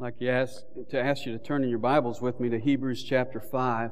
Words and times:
Like 0.00 0.20
you 0.20 0.30
ask, 0.30 0.62
to 0.90 1.00
ask 1.00 1.26
you 1.26 1.32
to 1.32 1.42
turn 1.42 1.64
in 1.64 1.70
your 1.70 1.80
Bibles 1.80 2.20
with 2.20 2.38
me 2.38 2.48
to 2.50 2.58
Hebrews 2.60 3.02
chapter 3.02 3.40
5. 3.40 3.90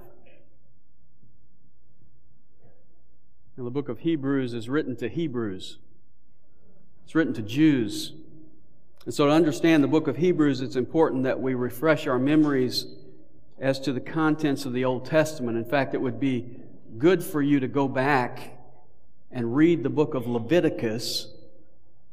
Now, 3.57 3.65
the 3.65 3.71
book 3.71 3.89
of 3.89 3.99
Hebrews 3.99 4.55
is 4.55 4.69
written 4.69 4.95
to 4.99 5.09
Hebrews. 5.09 5.79
It's 7.05 7.17
written 7.17 7.35
to 7.35 7.43
Jews. 7.43 8.13
And 9.05 9.13
so 9.13 9.27
to 9.27 9.33
understand 9.33 9.83
the 9.83 9.89
book 9.89 10.07
of 10.07 10.17
Hebrews, 10.19 10.61
it's 10.61 10.77
important 10.77 11.25
that 11.25 11.41
we 11.41 11.55
refresh 11.55 12.07
our 12.07 12.21
memories 12.21 12.87
as 13.59 13.81
to 13.81 13.93
the 13.93 13.99
contents 13.99 14.65
of 14.65 14.73
the 14.73 14.85
Old 14.85 15.07
Testament. 15.07 15.59
In 15.59 15.65
fact, 15.65 15.93
it 15.93 16.01
would 16.01 16.21
be 16.21 16.61
good 16.99 17.25
for 17.25 17.43
you 17.43 17.59
to 17.59 17.67
go 17.67 17.89
back 17.89 18.57
and 19.33 19.57
read 19.57 19.83
the 19.83 19.91
book 19.91 20.15
of 20.15 20.29
Leviticus 20.29 21.33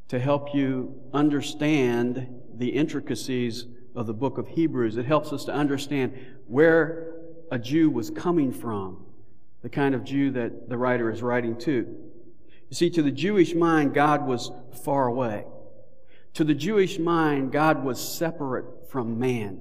to 0.08 0.18
help 0.18 0.52
you 0.52 1.00
understand 1.12 2.40
the 2.56 2.70
intricacies 2.70 3.66
of 3.94 4.06
the 4.06 4.14
book 4.14 4.38
of 4.38 4.48
Hebrews. 4.48 4.96
It 4.96 5.06
helps 5.06 5.32
us 5.32 5.44
to 5.44 5.52
understand 5.52 6.18
where 6.46 7.14
a 7.50 7.58
Jew 7.58 7.90
was 7.90 8.10
coming 8.10 8.52
from, 8.52 9.04
the 9.62 9.68
kind 9.68 9.94
of 9.94 10.04
Jew 10.04 10.30
that 10.32 10.68
the 10.68 10.76
writer 10.76 11.10
is 11.10 11.22
writing 11.22 11.56
to. 11.60 11.72
You 11.72 12.74
see, 12.74 12.90
to 12.90 13.02
the 13.02 13.10
Jewish 13.10 13.54
mind, 13.54 13.94
God 13.94 14.26
was 14.26 14.50
far 14.84 15.06
away. 15.06 15.44
To 16.34 16.44
the 16.44 16.54
Jewish 16.54 16.98
mind, 16.98 17.52
God 17.52 17.84
was 17.84 18.00
separate 18.00 18.90
from 18.90 19.18
man. 19.18 19.60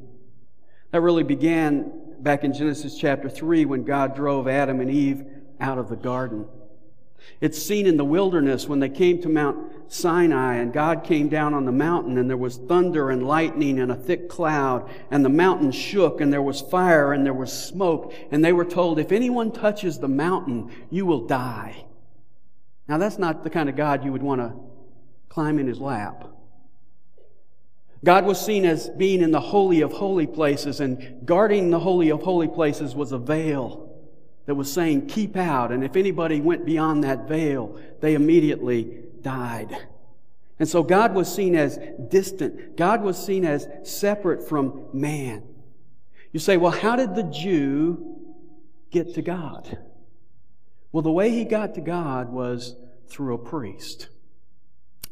That 0.91 1.01
really 1.01 1.23
began 1.23 1.91
back 2.19 2.43
in 2.43 2.53
Genesis 2.53 2.97
chapter 2.97 3.29
3 3.29 3.65
when 3.65 3.83
God 3.83 4.15
drove 4.15 4.47
Adam 4.47 4.79
and 4.79 4.89
Eve 4.89 5.23
out 5.59 5.77
of 5.77 5.89
the 5.89 5.95
garden. 5.95 6.47
It's 7.41 7.61
seen 7.61 7.85
in 7.85 7.97
the 7.97 8.05
wilderness 8.05 8.67
when 8.67 8.79
they 8.79 8.89
came 8.89 9.21
to 9.21 9.29
Mount 9.29 9.72
Sinai 9.87 10.55
and 10.55 10.73
God 10.73 11.03
came 11.03 11.29
down 11.29 11.53
on 11.53 11.65
the 11.65 11.71
mountain 11.71 12.17
and 12.17 12.29
there 12.29 12.37
was 12.37 12.57
thunder 12.57 13.09
and 13.09 13.27
lightning 13.27 13.79
and 13.79 13.91
a 13.91 13.95
thick 13.95 14.29
cloud 14.29 14.89
and 15.11 15.23
the 15.23 15.29
mountain 15.29 15.71
shook 15.71 16.21
and 16.21 16.31
there 16.31 16.41
was 16.41 16.61
fire 16.61 17.13
and 17.13 17.25
there 17.25 17.33
was 17.33 17.51
smoke 17.51 18.13
and 18.31 18.43
they 18.43 18.53
were 18.53 18.65
told, 18.65 18.99
if 18.99 19.11
anyone 19.11 19.51
touches 19.51 19.99
the 19.99 20.07
mountain, 20.07 20.71
you 20.89 21.05
will 21.05 21.27
die. 21.27 21.85
Now 22.87 22.97
that's 22.97 23.17
not 23.17 23.43
the 23.43 23.49
kind 23.49 23.69
of 23.69 23.75
God 23.75 24.03
you 24.03 24.11
would 24.11 24.23
want 24.23 24.41
to 24.41 24.53
climb 25.29 25.59
in 25.59 25.67
his 25.67 25.79
lap. 25.79 26.27
God 28.03 28.25
was 28.25 28.43
seen 28.43 28.65
as 28.65 28.89
being 28.89 29.21
in 29.21 29.31
the 29.31 29.39
holy 29.39 29.81
of 29.81 29.93
holy 29.93 30.27
places 30.27 30.81
and 30.81 31.25
guarding 31.25 31.69
the 31.69 31.79
holy 31.79 32.09
of 32.09 32.21
holy 32.21 32.49
places 32.49 32.95
was 32.95 33.13
a 33.13 33.17
veil 33.17 33.89
that 34.45 34.55
was 34.55 34.71
saying, 34.71 35.07
keep 35.07 35.37
out. 35.37 35.71
And 35.71 35.83
if 35.83 35.95
anybody 35.95 36.41
went 36.41 36.65
beyond 36.65 37.03
that 37.05 37.27
veil, 37.27 37.79
they 38.01 38.13
immediately 38.13 39.03
died. 39.23 39.75
And 40.59 40.69
so 40.69 40.83
God 40.83 41.15
was 41.15 41.33
seen 41.33 41.55
as 41.55 41.79
distant. 42.09 42.77
God 42.77 43.01
was 43.01 43.23
seen 43.23 43.43
as 43.43 43.67
separate 43.83 44.47
from 44.47 44.85
man. 44.93 45.43
You 46.31 46.39
say, 46.39 46.57
well, 46.57 46.71
how 46.71 46.95
did 46.95 47.15
the 47.15 47.23
Jew 47.23 48.19
get 48.91 49.15
to 49.15 49.21
God? 49.21 49.77
Well, 50.91 51.01
the 51.01 51.11
way 51.11 51.31
he 51.31 51.43
got 51.43 51.75
to 51.75 51.81
God 51.81 52.31
was 52.31 52.75
through 53.07 53.33
a 53.33 53.37
priest. 53.37 54.09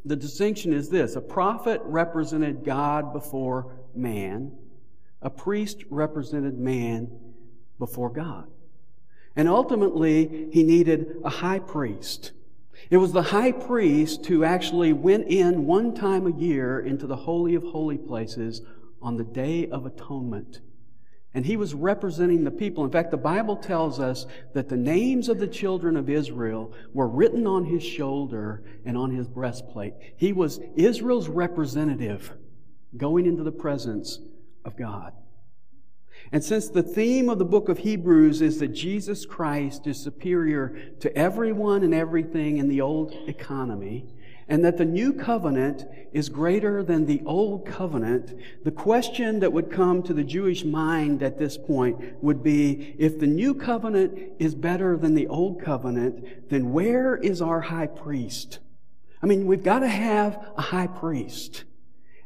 The 0.06 0.16
distinction 0.16 0.74
is 0.74 0.90
this 0.90 1.16
a 1.16 1.22
prophet 1.22 1.82
represented 1.84 2.64
God 2.64 3.14
before 3.14 3.78
man, 3.96 4.52
a 5.22 5.30
priest 5.30 5.84
represented 5.90 6.58
man 6.58 7.10
before 7.78 8.10
God. 8.10 8.48
And 9.36 9.48
ultimately, 9.48 10.50
he 10.52 10.64
needed 10.64 11.18
a 11.24 11.30
high 11.30 11.60
priest. 11.60 12.32
It 12.92 12.98
was 12.98 13.14
the 13.14 13.22
high 13.22 13.54
priest 13.54 14.26
who 14.26 14.44
actually 14.44 14.92
went 14.92 15.30
in 15.30 15.66
one 15.66 15.96
time 15.96 16.28
a 16.28 16.38
year 16.38 16.82
into 16.82 17.08
the 17.08 17.16
Holy 17.16 17.56
of 17.56 17.64
Holy 17.64 17.98
Places 17.98 18.62
on 19.02 19.16
the 19.16 19.24
Day 19.24 19.70
of 19.70 19.86
Atonement. 19.86 20.60
And 21.34 21.46
he 21.46 21.56
was 21.56 21.74
representing 21.74 22.44
the 22.44 22.52
people. 22.52 22.84
In 22.84 22.92
fact, 22.92 23.10
the 23.10 23.16
Bible 23.16 23.56
tells 23.56 24.02
us 24.02 24.26
that 24.54 24.68
the 24.68 24.76
names 24.76 25.30
of 25.30 25.40
the 25.40 25.48
children 25.48 25.96
of 25.96 26.10
Israel 26.10 26.74
were 26.92 27.08
written 27.08 27.48
on 27.48 27.64
his 27.64 27.82
shoulder 27.82 28.62
and 28.84 28.98
on 28.98 29.10
his 29.10 29.26
breastplate. 29.26 29.94
He 30.18 30.34
was 30.34 30.60
Israel's 30.76 31.30
representative 31.30 32.34
going 32.98 33.26
into 33.26 33.44
the 33.44 33.54
presence 33.54 34.20
of 34.66 34.76
God. 34.76 35.14
And 36.32 36.44
since 36.44 36.70
the 36.70 36.84
theme 36.84 37.30
of 37.30 37.40
the 37.40 37.46
book 37.46 37.68
of 37.68 37.80
Hebrews 37.80 38.42
is 38.42 38.60
that 38.60 38.70
Jesus 38.70 39.26
Christ 39.26 39.86
is 39.86 40.02
superior 40.02 40.70
to 41.02 41.16
everyone 41.18 41.84
and 41.84 41.94
everything 41.94 42.58
in 42.58 42.70
the 42.70 42.80
old 42.80 43.14
economy, 43.28 44.06
and 44.48 44.64
that 44.64 44.78
the 44.78 44.86
new 44.86 45.12
covenant 45.12 45.86
is 46.14 46.30
greater 46.30 46.84
than 46.84 47.06
the 47.06 47.22
old 47.26 47.66
covenant, 47.66 48.34
the 48.64 48.72
question 48.72 49.40
that 49.42 49.52
would 49.52 49.72
come 49.72 50.04
to 50.04 50.14
the 50.14 50.24
Jewish 50.24 50.64
mind 50.64 51.22
at 51.22 51.38
this 51.38 51.58
point 51.58 52.22
would 52.24 52.42
be, 52.42 52.96
if 52.98 53.20
the 53.20 53.28
new 53.28 53.54
covenant 53.54 54.18
is 54.40 54.56
better 54.56 54.98
than 54.98 55.16
the 55.16 55.28
old 55.28 55.62
covenant, 55.62 56.50
then 56.50 56.72
where 56.72 57.18
is 57.18 57.42
our 57.42 57.62
high 57.62 57.88
priest? 57.88 58.60
I 59.22 59.26
mean, 59.26 59.46
we've 59.48 59.64
got 59.64 59.80
to 59.80 59.88
have 59.88 60.46
a 60.58 60.62
high 60.62 60.88
priest. 60.88 61.66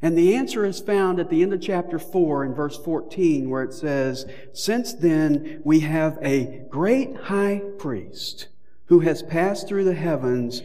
And 0.05 0.15
the 0.15 0.35
answer 0.35 0.63
is 0.63 0.79
found 0.79 1.19
at 1.19 1.31
the 1.31 1.41
end 1.41 1.51
of 1.51 1.61
chapter 1.61 1.97
4 1.97 2.45
in 2.45 2.53
verse 2.53 2.77
14 2.77 3.49
where 3.49 3.63
it 3.63 3.73
says, 3.73 4.27
Since 4.53 4.93
then 4.93 5.61
we 5.63 5.79
have 5.79 6.19
a 6.21 6.63
great 6.69 7.15
high 7.15 7.63
priest 7.79 8.49
who 8.85 8.99
has 8.99 9.23
passed 9.23 9.67
through 9.67 9.85
the 9.85 9.95
heavens, 9.95 10.61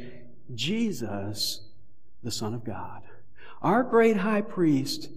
Jesus, 0.55 1.63
the 2.23 2.31
Son 2.31 2.53
of 2.53 2.65
God. 2.65 3.01
Our 3.63 3.83
great 3.83 4.19
high 4.19 4.43
priest 4.43 5.09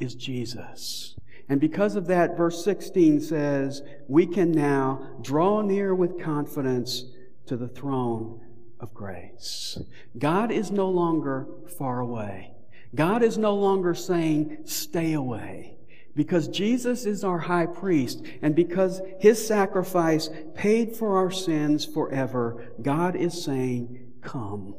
is 0.00 0.16
Jesus. 0.16 1.14
And 1.48 1.60
because 1.60 1.94
of 1.94 2.08
that, 2.08 2.36
verse 2.36 2.64
16 2.64 3.20
says, 3.20 3.82
we 4.08 4.26
can 4.26 4.50
now 4.50 5.08
draw 5.22 5.62
near 5.62 5.94
with 5.94 6.20
confidence 6.20 7.04
to 7.46 7.56
the 7.56 7.68
throne 7.68 8.40
of 8.80 8.92
grace. 8.92 9.78
God 10.18 10.50
is 10.50 10.72
no 10.72 10.90
longer 10.90 11.46
far 11.78 12.00
away. 12.00 12.56
God 12.94 13.22
is 13.22 13.38
no 13.38 13.54
longer 13.54 13.94
saying, 13.94 14.58
stay 14.64 15.12
away. 15.12 15.76
Because 16.14 16.48
Jesus 16.48 17.06
is 17.06 17.22
our 17.22 17.38
high 17.38 17.66
priest, 17.66 18.24
and 18.42 18.56
because 18.56 19.00
his 19.20 19.46
sacrifice 19.46 20.28
paid 20.54 20.96
for 20.96 21.16
our 21.16 21.30
sins 21.30 21.84
forever, 21.84 22.72
God 22.82 23.14
is 23.14 23.44
saying, 23.44 24.14
come. 24.20 24.74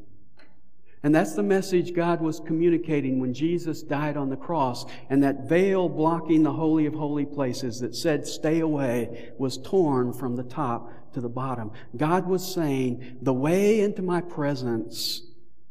And 1.02 1.16
that's 1.16 1.36
the 1.36 1.44
message 1.44 1.94
God 1.94 2.20
was 2.20 2.42
communicating 2.42 3.22
when 3.22 3.34
Jesus 3.34 3.82
died 3.82 4.18
on 4.18 4.30
the 4.30 4.36
cross. 4.36 4.86
And 5.10 5.24
that 5.24 5.48
veil 5.48 5.88
blocking 5.88 6.44
the 6.44 6.52
Holy 6.52 6.86
of 6.88 6.94
Holy 6.94 7.26
Places 7.26 7.80
that 7.80 7.96
said, 7.96 8.28
stay 8.28 8.60
away, 8.60 9.32
was 9.38 9.58
torn 9.60 10.12
from 10.12 10.36
the 10.36 10.44
top 10.44 11.14
to 11.14 11.22
the 11.22 11.30
bottom. 11.30 11.72
God 11.96 12.28
was 12.28 12.54
saying, 12.54 13.20
the 13.22 13.34
way 13.34 13.80
into 13.80 14.02
my 14.02 14.20
presence 14.20 15.22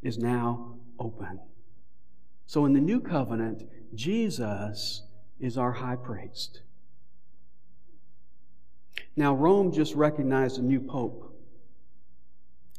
is 0.01 0.17
now 0.17 0.77
open. 0.99 1.39
So 2.49 2.65
in 2.65 2.73
the 2.73 2.79
new 2.79 2.99
covenant, 2.99 3.69
Jesus 3.93 5.03
is 5.39 5.55
our 5.55 5.71
high 5.71 5.97
priest. 5.97 6.61
Now, 9.15 9.35
Rome 9.35 9.71
just 9.71 9.93
recognized 9.93 10.57
a 10.57 10.63
new 10.63 10.79
pope. 10.79 11.31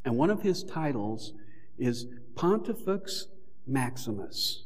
And 0.04 0.16
one 0.16 0.28
of 0.28 0.42
his 0.42 0.64
titles 0.64 1.34
is 1.78 2.06
Pontifex 2.34 3.28
Maximus. 3.64 4.64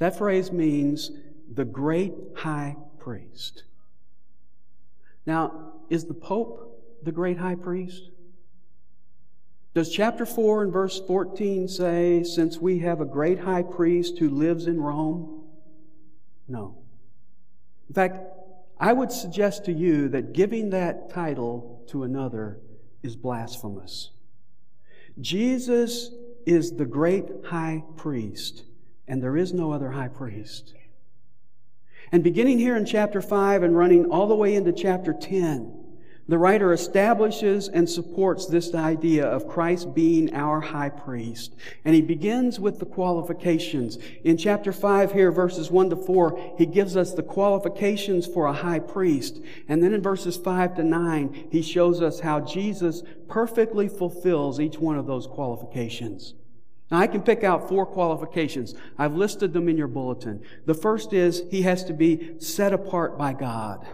That 0.00 0.18
phrase 0.18 0.50
means 0.50 1.12
the 1.48 1.64
great 1.64 2.14
high 2.34 2.74
priest. 2.98 3.62
Now, 5.24 5.74
is 5.88 6.06
the 6.06 6.14
pope 6.14 6.82
the 7.04 7.12
great 7.12 7.38
high 7.38 7.54
priest? 7.54 8.10
Does 9.76 9.90
chapter 9.90 10.24
4 10.24 10.62
and 10.62 10.72
verse 10.72 11.02
14 11.06 11.68
say, 11.68 12.22
since 12.22 12.56
we 12.56 12.78
have 12.78 13.02
a 13.02 13.04
great 13.04 13.40
high 13.40 13.62
priest 13.62 14.16
who 14.16 14.30
lives 14.30 14.66
in 14.66 14.80
Rome? 14.80 15.42
No. 16.48 16.78
In 17.86 17.94
fact, 17.94 18.20
I 18.80 18.94
would 18.94 19.12
suggest 19.12 19.66
to 19.66 19.74
you 19.74 20.08
that 20.08 20.32
giving 20.32 20.70
that 20.70 21.10
title 21.10 21.84
to 21.88 22.04
another 22.04 22.58
is 23.02 23.16
blasphemous. 23.16 24.12
Jesus 25.20 26.10
is 26.46 26.72
the 26.76 26.86
great 26.86 27.26
high 27.44 27.84
priest, 27.98 28.64
and 29.06 29.22
there 29.22 29.36
is 29.36 29.52
no 29.52 29.72
other 29.72 29.90
high 29.90 30.08
priest. 30.08 30.72
And 32.10 32.24
beginning 32.24 32.58
here 32.58 32.78
in 32.78 32.86
chapter 32.86 33.20
5 33.20 33.62
and 33.62 33.76
running 33.76 34.06
all 34.06 34.26
the 34.26 34.34
way 34.34 34.54
into 34.54 34.72
chapter 34.72 35.12
10, 35.12 35.75
the 36.28 36.38
writer 36.38 36.72
establishes 36.72 37.68
and 37.68 37.88
supports 37.88 38.46
this 38.46 38.74
idea 38.74 39.24
of 39.24 39.46
Christ 39.46 39.94
being 39.94 40.34
our 40.34 40.60
high 40.60 40.88
priest. 40.88 41.54
And 41.84 41.94
he 41.94 42.02
begins 42.02 42.58
with 42.58 42.80
the 42.80 42.86
qualifications. 42.86 43.98
In 44.24 44.36
chapter 44.36 44.72
5 44.72 45.12
here, 45.12 45.30
verses 45.30 45.70
1 45.70 45.90
to 45.90 45.96
4, 45.96 46.54
he 46.58 46.66
gives 46.66 46.96
us 46.96 47.14
the 47.14 47.22
qualifications 47.22 48.26
for 48.26 48.46
a 48.46 48.52
high 48.52 48.80
priest. 48.80 49.40
And 49.68 49.80
then 49.82 49.94
in 49.94 50.02
verses 50.02 50.36
5 50.36 50.74
to 50.76 50.82
9, 50.82 51.48
he 51.52 51.62
shows 51.62 52.02
us 52.02 52.18
how 52.20 52.40
Jesus 52.40 53.02
perfectly 53.28 53.88
fulfills 53.88 54.58
each 54.58 54.80
one 54.80 54.98
of 54.98 55.06
those 55.06 55.28
qualifications. 55.28 56.34
Now, 56.90 56.98
I 56.98 57.06
can 57.06 57.22
pick 57.22 57.44
out 57.44 57.68
four 57.68 57.86
qualifications. 57.86 58.74
I've 58.98 59.14
listed 59.14 59.52
them 59.52 59.68
in 59.68 59.76
your 59.76 59.88
bulletin. 59.88 60.42
The 60.66 60.74
first 60.74 61.12
is 61.12 61.42
he 61.50 61.62
has 61.62 61.84
to 61.84 61.92
be 61.92 62.40
set 62.40 62.72
apart 62.72 63.16
by 63.16 63.32
God. 63.32 63.86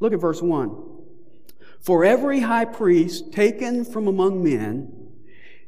Look 0.00 0.14
at 0.14 0.20
verse 0.20 0.40
1. 0.40 0.95
For 1.80 2.04
every 2.04 2.40
high 2.40 2.64
priest 2.64 3.32
taken 3.32 3.84
from 3.84 4.08
among 4.08 4.42
men 4.42 4.92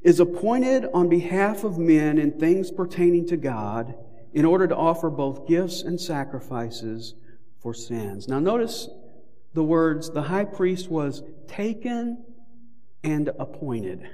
is 0.03 0.21
appointed 0.21 0.87
on 0.93 1.09
behalf 1.09 1.65
of 1.65 1.79
men 1.79 2.19
in 2.19 2.39
things 2.39 2.71
pertaining 2.71 3.27
to 3.29 3.37
God 3.37 3.95
in 4.33 4.45
order 4.45 4.67
to 4.67 4.77
offer 4.77 5.11
both 5.11 5.47
gifts 5.47 5.83
and 5.83 6.01
sacrifices 6.01 7.15
for 7.61 7.75
sins. 7.75 8.29
Now, 8.29 8.39
notice 8.39 8.89
the 9.55 9.65
words 9.65 10.11
the 10.11 10.23
high 10.23 10.45
priest 10.45 10.89
was 10.89 11.23
taken 11.47 12.25
and 13.03 13.31
appointed. 13.39 14.09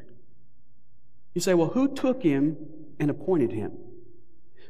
You 1.35 1.41
say, 1.41 1.55
well, 1.55 1.69
who 1.69 1.94
took 1.94 2.23
him 2.23 2.56
and 2.99 3.11
appointed 3.11 3.52
him? 3.52 3.73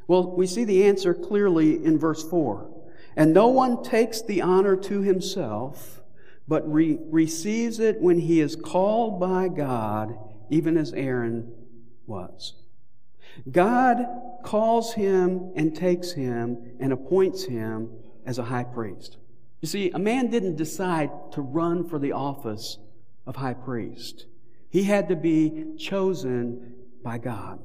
Well, 0.07 0.35
we 0.35 0.47
see 0.47 0.63
the 0.63 0.85
answer 0.85 1.13
clearly 1.13 1.83
in 1.83 1.97
verse 1.97 2.27
4. 2.27 2.71
And 3.15 3.33
no 3.33 3.47
one 3.47 3.83
takes 3.83 4.21
the 4.21 4.41
honor 4.41 4.75
to 4.75 5.01
himself, 5.01 6.01
but 6.47 6.71
re- 6.71 6.99
receives 7.09 7.79
it 7.79 8.01
when 8.01 8.19
he 8.19 8.39
is 8.39 8.55
called 8.55 9.19
by 9.19 9.47
God, 9.47 10.17
even 10.49 10.77
as 10.77 10.93
Aaron 10.93 11.51
was. 12.05 12.53
God 13.51 14.05
calls 14.43 14.93
him 14.93 15.51
and 15.55 15.75
takes 15.75 16.11
him 16.11 16.75
and 16.79 16.93
appoints 16.93 17.43
him 17.43 17.89
as 18.25 18.37
a 18.37 18.43
high 18.43 18.63
priest. 18.63 19.17
You 19.61 19.67
see, 19.67 19.91
a 19.91 19.99
man 19.99 20.29
didn't 20.29 20.55
decide 20.55 21.09
to 21.33 21.41
run 21.41 21.87
for 21.87 21.97
the 21.97 22.11
office 22.11 22.77
of 23.25 23.35
high 23.37 23.53
priest. 23.53 24.27
He 24.69 24.83
had 24.83 25.09
to 25.09 25.15
be 25.15 25.75
chosen 25.77 26.75
by 27.03 27.17
God. 27.17 27.59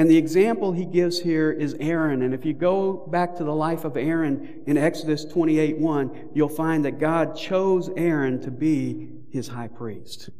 And 0.00 0.10
the 0.10 0.16
example 0.16 0.72
he 0.72 0.86
gives 0.86 1.20
here 1.20 1.52
is 1.52 1.76
Aaron. 1.78 2.22
And 2.22 2.32
if 2.32 2.46
you 2.46 2.54
go 2.54 3.06
back 3.12 3.36
to 3.36 3.44
the 3.44 3.54
life 3.54 3.84
of 3.84 3.98
Aaron 3.98 4.62
in 4.66 4.78
Exodus 4.78 5.26
28 5.26 5.76
1, 5.76 6.30
you'll 6.32 6.48
find 6.48 6.86
that 6.86 6.98
God 6.98 7.36
chose 7.36 7.90
Aaron 7.98 8.40
to 8.40 8.50
be 8.50 9.10
his 9.28 9.48
high 9.48 9.68
priest. 9.68 10.30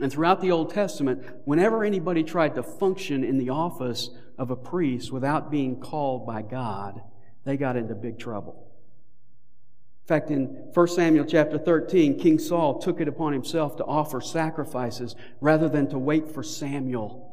And 0.00 0.10
throughout 0.10 0.40
the 0.40 0.50
Old 0.50 0.74
Testament, 0.74 1.24
whenever 1.44 1.84
anybody 1.84 2.24
tried 2.24 2.56
to 2.56 2.64
function 2.64 3.22
in 3.22 3.38
the 3.38 3.50
office 3.50 4.10
of 4.36 4.50
a 4.50 4.56
priest 4.56 5.12
without 5.12 5.52
being 5.52 5.78
called 5.78 6.26
by 6.26 6.42
God, 6.42 7.00
they 7.44 7.56
got 7.56 7.76
into 7.76 7.94
big 7.94 8.18
trouble. 8.18 8.72
In 10.02 10.08
fact, 10.08 10.32
in 10.32 10.46
1 10.74 10.88
Samuel 10.88 11.26
chapter 11.26 11.58
13, 11.58 12.18
King 12.18 12.40
Saul 12.40 12.80
took 12.80 13.00
it 13.00 13.06
upon 13.06 13.34
himself 13.34 13.76
to 13.76 13.84
offer 13.84 14.20
sacrifices 14.20 15.14
rather 15.40 15.68
than 15.68 15.88
to 15.90 15.98
wait 15.98 16.28
for 16.34 16.42
Samuel. 16.42 17.27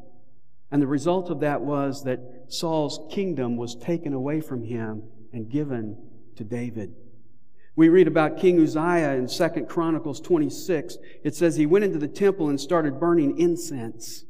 And 0.70 0.82
the 0.82 0.86
result 0.86 1.30
of 1.30 1.40
that 1.40 1.60
was 1.60 2.04
that 2.04 2.20
Saul's 2.48 3.00
kingdom 3.12 3.56
was 3.56 3.76
taken 3.76 4.12
away 4.12 4.40
from 4.40 4.64
him 4.64 5.02
and 5.32 5.48
given 5.48 5.96
to 6.36 6.44
David. 6.44 6.94
We 7.76 7.90
read 7.90 8.08
about 8.08 8.38
King 8.38 8.60
Uzziah 8.60 9.14
in 9.14 9.28
2 9.28 9.66
Chronicles 9.66 10.20
26. 10.20 10.96
It 11.22 11.34
says 11.34 11.56
he 11.56 11.66
went 11.66 11.84
into 11.84 11.98
the 11.98 12.08
temple 12.08 12.48
and 12.48 12.60
started 12.60 12.98
burning 12.98 13.38
incense. 13.38 14.24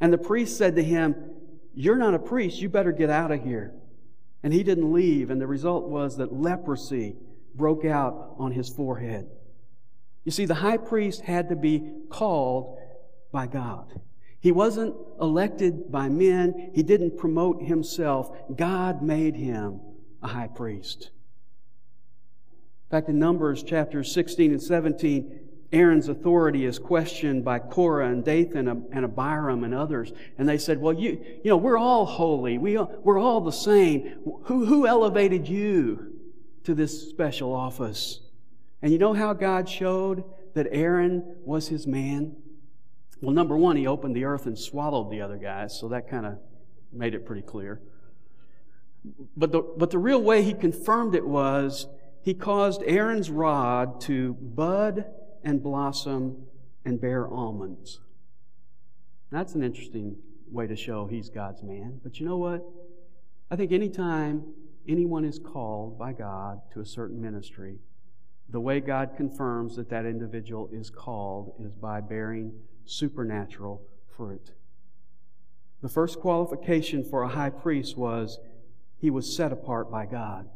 And 0.00 0.12
the 0.12 0.18
priest 0.18 0.56
said 0.56 0.76
to 0.76 0.82
him, 0.82 1.16
You're 1.74 1.96
not 1.96 2.14
a 2.14 2.18
priest, 2.18 2.60
you 2.60 2.68
better 2.68 2.92
get 2.92 3.10
out 3.10 3.32
of 3.32 3.42
here. 3.42 3.74
And 4.42 4.52
he 4.54 4.62
didn't 4.62 4.92
leave, 4.92 5.30
and 5.30 5.40
the 5.40 5.46
result 5.46 5.88
was 5.88 6.16
that 6.16 6.32
leprosy 6.32 7.16
broke 7.54 7.84
out 7.84 8.36
on 8.38 8.52
his 8.52 8.68
forehead. 8.68 9.28
You 10.24 10.32
see, 10.32 10.46
the 10.46 10.54
high 10.54 10.76
priest 10.76 11.22
had 11.22 11.48
to 11.48 11.56
be 11.56 11.90
called 12.08 12.78
by 13.32 13.46
God. 13.46 14.00
He 14.40 14.52
wasn't 14.52 14.94
elected 15.20 15.92
by 15.92 16.08
men. 16.08 16.70
He 16.74 16.82
didn't 16.82 17.18
promote 17.18 17.62
himself. 17.62 18.30
God 18.56 19.02
made 19.02 19.36
him 19.36 19.80
a 20.22 20.28
high 20.28 20.48
priest. 20.48 21.10
In 22.86 22.90
fact, 22.90 23.08
in 23.08 23.18
Numbers 23.18 23.62
chapters 23.62 24.12
16 24.12 24.52
and 24.52 24.62
17, 24.62 25.40
Aaron's 25.72 26.08
authority 26.08 26.64
is 26.64 26.78
questioned 26.78 27.44
by 27.44 27.60
Korah 27.60 28.08
and 28.08 28.24
Dathan 28.24 28.66
and 28.66 29.04
Abiram 29.04 29.62
and 29.62 29.74
others. 29.74 30.12
And 30.38 30.48
they 30.48 30.58
said, 30.58 30.80
well, 30.80 30.94
you, 30.94 31.24
you 31.44 31.50
know, 31.50 31.56
we're 31.56 31.78
all 31.78 32.04
holy. 32.04 32.58
We, 32.58 32.76
we're 32.76 33.20
all 33.20 33.40
the 33.42 33.52
same. 33.52 34.18
Who, 34.44 34.64
who 34.64 34.86
elevated 34.86 35.48
you? 35.48 36.10
to 36.64 36.74
this 36.74 37.08
special 37.08 37.54
office. 37.54 38.20
And 38.82 38.92
you 38.92 38.98
know 38.98 39.12
how 39.12 39.32
God 39.32 39.68
showed 39.68 40.24
that 40.54 40.66
Aaron 40.70 41.36
was 41.44 41.68
his 41.68 41.86
man? 41.86 42.36
Well, 43.20 43.34
number 43.34 43.56
one, 43.56 43.76
he 43.76 43.86
opened 43.86 44.16
the 44.16 44.24
earth 44.24 44.46
and 44.46 44.58
swallowed 44.58 45.10
the 45.10 45.20
other 45.20 45.36
guys, 45.36 45.78
so 45.78 45.88
that 45.88 46.08
kind 46.08 46.24
of 46.24 46.38
made 46.92 47.14
it 47.14 47.26
pretty 47.26 47.42
clear. 47.42 47.80
But 49.36 49.52
the, 49.52 49.62
but 49.76 49.90
the 49.90 49.98
real 49.98 50.22
way 50.22 50.42
he 50.42 50.54
confirmed 50.54 51.14
it 51.14 51.26
was 51.26 51.86
he 52.22 52.34
caused 52.34 52.82
Aaron's 52.84 53.30
rod 53.30 54.00
to 54.02 54.34
bud 54.34 55.06
and 55.42 55.62
blossom 55.62 56.46
and 56.84 57.00
bear 57.00 57.26
almonds. 57.28 58.00
That's 59.30 59.54
an 59.54 59.62
interesting 59.62 60.16
way 60.50 60.66
to 60.66 60.76
show 60.76 61.06
he's 61.06 61.30
God's 61.30 61.62
man. 61.62 62.00
But 62.02 62.20
you 62.20 62.26
know 62.26 62.36
what? 62.36 62.62
I 63.50 63.56
think 63.56 63.72
anytime 63.72 64.44
anyone 64.88 65.24
is 65.24 65.38
called 65.38 65.98
by 65.98 66.12
God 66.12 66.60
to 66.72 66.80
a 66.80 66.86
certain 66.86 67.20
ministry, 67.20 67.78
the 68.48 68.60
way 68.60 68.80
God 68.80 69.10
confirms 69.16 69.76
that 69.76 69.90
that 69.90 70.06
individual 70.06 70.68
is 70.72 70.90
called 70.90 71.54
is 71.64 71.72
by 71.72 72.00
bearing 72.00 72.52
supernatural 72.90 73.82
fruit. 74.16 74.50
The 75.80 75.88
first 75.88 76.20
qualification 76.20 77.04
for 77.04 77.22
a 77.22 77.28
high 77.28 77.50
priest 77.50 77.96
was 77.96 78.38
he 78.98 79.10
was 79.10 79.34
set 79.34 79.52
apart 79.52 79.90
by 79.90 80.06
God. 80.06 80.48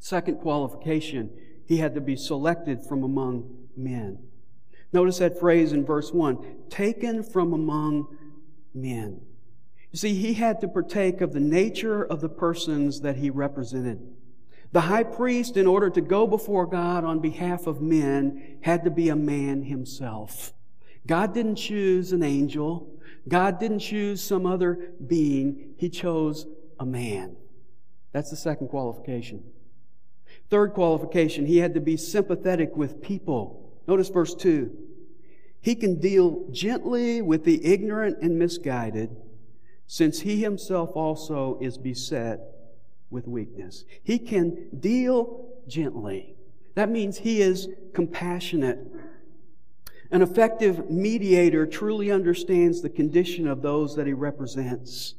Second 0.00 0.40
qualification, 0.40 1.30
he 1.64 1.78
had 1.78 1.94
to 1.94 2.00
be 2.00 2.16
selected 2.16 2.84
from 2.84 3.02
among 3.02 3.68
men. 3.76 4.18
Notice 4.92 5.18
that 5.18 5.38
phrase 5.38 5.72
in 5.72 5.84
verse 5.84 6.12
1 6.12 6.64
taken 6.68 7.22
from 7.22 7.52
among 7.52 8.16
men. 8.74 9.20
You 9.92 9.98
see, 9.98 10.14
he 10.14 10.34
had 10.34 10.60
to 10.60 10.68
partake 10.68 11.20
of 11.20 11.32
the 11.32 11.40
nature 11.40 12.02
of 12.04 12.20
the 12.20 12.28
persons 12.28 13.00
that 13.00 13.16
he 13.16 13.30
represented. 13.30 14.00
The 14.72 14.82
high 14.82 15.04
priest, 15.04 15.56
in 15.56 15.66
order 15.66 15.88
to 15.88 16.00
go 16.02 16.26
before 16.26 16.66
God 16.66 17.04
on 17.04 17.20
behalf 17.20 17.66
of 17.66 17.80
men, 17.80 18.58
had 18.62 18.84
to 18.84 18.90
be 18.90 19.08
a 19.08 19.16
man 19.16 19.62
himself. 19.62 20.52
God 21.08 21.32
didn't 21.34 21.56
choose 21.56 22.12
an 22.12 22.22
angel. 22.22 22.94
God 23.26 23.58
didn't 23.58 23.80
choose 23.80 24.22
some 24.22 24.46
other 24.46 24.92
being. 25.04 25.74
He 25.78 25.88
chose 25.88 26.46
a 26.78 26.86
man. 26.86 27.34
That's 28.12 28.30
the 28.30 28.36
second 28.36 28.68
qualification. 28.68 29.42
Third 30.50 30.74
qualification, 30.74 31.46
he 31.46 31.58
had 31.58 31.74
to 31.74 31.80
be 31.80 31.96
sympathetic 31.96 32.76
with 32.76 33.02
people. 33.02 33.72
Notice 33.86 34.10
verse 34.10 34.34
2. 34.34 34.70
He 35.60 35.74
can 35.74 35.98
deal 35.98 36.46
gently 36.50 37.22
with 37.22 37.44
the 37.44 37.64
ignorant 37.64 38.18
and 38.22 38.38
misguided 38.38 39.16
since 39.86 40.20
he 40.20 40.42
himself 40.42 40.90
also 40.94 41.58
is 41.62 41.78
beset 41.78 42.40
with 43.10 43.26
weakness. 43.26 43.84
He 44.02 44.18
can 44.18 44.68
deal 44.78 45.48
gently. 45.66 46.36
That 46.74 46.90
means 46.90 47.18
he 47.18 47.40
is 47.40 47.68
compassionate. 47.94 48.78
An 50.10 50.22
effective 50.22 50.90
mediator 50.90 51.66
truly 51.66 52.10
understands 52.10 52.80
the 52.80 52.88
condition 52.88 53.46
of 53.46 53.60
those 53.60 53.94
that 53.96 54.06
he 54.06 54.14
represents. 54.14 55.14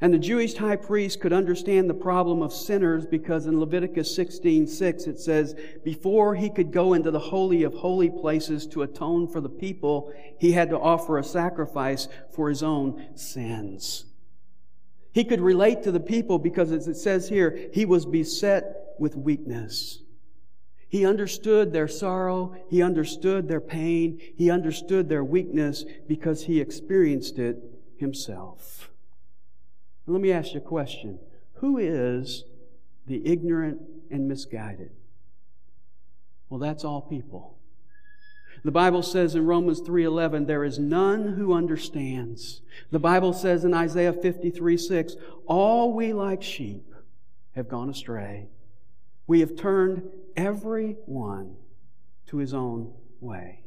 And 0.00 0.12
the 0.12 0.18
Jewish 0.18 0.54
high 0.54 0.76
priest 0.76 1.20
could 1.20 1.32
understand 1.32 1.88
the 1.88 1.94
problem 1.94 2.42
of 2.42 2.52
sinners 2.52 3.06
because 3.06 3.46
in 3.46 3.60
Leviticus 3.60 4.14
16 4.14 4.66
6 4.66 5.06
it 5.06 5.20
says, 5.20 5.54
before 5.84 6.34
he 6.34 6.50
could 6.50 6.72
go 6.72 6.94
into 6.94 7.10
the 7.10 7.18
holy 7.18 7.62
of 7.62 7.74
holy 7.74 8.10
places 8.10 8.66
to 8.68 8.82
atone 8.82 9.28
for 9.28 9.40
the 9.40 9.48
people, 9.48 10.12
he 10.38 10.52
had 10.52 10.70
to 10.70 10.78
offer 10.78 11.18
a 11.18 11.24
sacrifice 11.24 12.08
for 12.32 12.48
his 12.48 12.62
own 12.62 13.16
sins. 13.16 14.06
He 15.12 15.24
could 15.24 15.40
relate 15.40 15.84
to 15.84 15.92
the 15.92 16.00
people 16.00 16.38
because 16.38 16.72
as 16.72 16.88
it 16.88 16.96
says 16.96 17.28
here, 17.28 17.68
he 17.72 17.84
was 17.84 18.04
beset 18.04 18.94
with 18.98 19.16
weakness. 19.16 20.00
He 20.94 21.04
understood 21.04 21.72
their 21.72 21.88
sorrow. 21.88 22.54
He 22.70 22.80
understood 22.80 23.48
their 23.48 23.60
pain. 23.60 24.20
He 24.36 24.48
understood 24.48 25.08
their 25.08 25.24
weakness 25.24 25.84
because 26.06 26.44
he 26.44 26.60
experienced 26.60 27.36
it 27.40 27.58
himself. 27.96 28.92
Let 30.06 30.20
me 30.20 30.30
ask 30.30 30.54
you 30.54 30.60
a 30.60 30.62
question. 30.62 31.18
Who 31.54 31.78
is 31.78 32.44
the 33.08 33.26
ignorant 33.26 33.80
and 34.08 34.28
misguided? 34.28 34.92
Well, 36.48 36.60
that's 36.60 36.84
all 36.84 37.00
people. 37.00 37.58
The 38.62 38.70
Bible 38.70 39.02
says 39.02 39.34
in 39.34 39.46
Romans 39.46 39.80
3:11 39.80 40.46
there 40.46 40.62
is 40.62 40.78
none 40.78 41.32
who 41.32 41.54
understands. 41.54 42.62
The 42.92 43.00
Bible 43.00 43.32
says 43.32 43.64
in 43.64 43.74
Isaiah 43.74 44.12
53:6 44.12 45.16
all 45.46 45.92
we 45.92 46.12
like 46.12 46.40
sheep 46.44 46.94
have 47.56 47.66
gone 47.66 47.90
astray. 47.90 48.48
We 49.26 49.40
have 49.40 49.56
turned 49.56 50.08
every 50.36 50.96
one 51.06 51.56
to 52.26 52.38
his 52.38 52.54
own 52.54 52.92
way. 53.20 53.60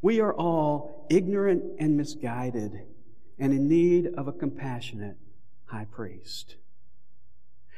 We 0.00 0.20
are 0.20 0.34
all 0.34 1.06
ignorant 1.10 1.62
and 1.78 1.96
misguided. 1.96 2.86
and 3.38 3.52
in 3.52 3.68
need 3.68 4.06
of 4.16 4.28
a 4.28 4.32
compassionate 4.32 5.16
high 5.64 5.86
priest. 5.90 6.56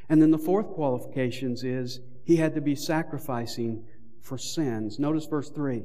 And 0.09 0.21
then 0.21 0.31
the 0.31 0.39
fourth 0.39 0.69
qualifications 0.69 1.65
is 1.65 2.01
he 2.25 2.37
had 2.37 2.55
to 2.55 2.61
be 2.61 2.75
sacrificing 2.75 3.85
for 4.21 4.37
sins. 4.37 4.99
Notice 4.99 5.27
verse 5.27 5.49
3. 5.49 5.85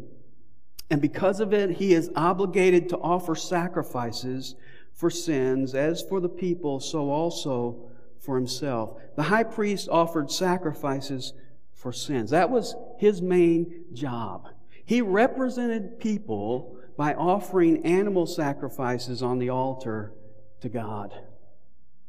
And 0.90 1.02
because 1.02 1.40
of 1.40 1.54
it, 1.54 1.72
he 1.72 1.94
is 1.94 2.10
obligated 2.16 2.90
to 2.90 2.98
offer 2.98 3.36
sacrifices 3.36 4.56
for 4.92 5.10
sins, 5.10 5.76
as 5.76 6.02
for 6.02 6.20
the 6.20 6.28
people, 6.28 6.80
so 6.80 7.10
also 7.10 7.90
for 8.20 8.36
himself. 8.36 9.00
The 9.16 9.24
high 9.24 9.44
priest 9.44 9.88
offered 9.90 10.30
sacrifices 10.30 11.34
for 11.80 11.94
sins. 11.94 12.32
That 12.32 12.50
was 12.50 12.76
his 12.98 13.22
main 13.22 13.86
job. 13.94 14.50
He 14.84 15.02
represented 15.02 16.00
people 16.00 16.78
by 16.98 17.14
offering 17.14 17.86
animal 17.86 18.26
sacrifices 18.26 19.24
on 19.24 19.40
the 19.40 19.50
altar 19.50 20.12
to 20.60 20.68
God. 20.68 21.14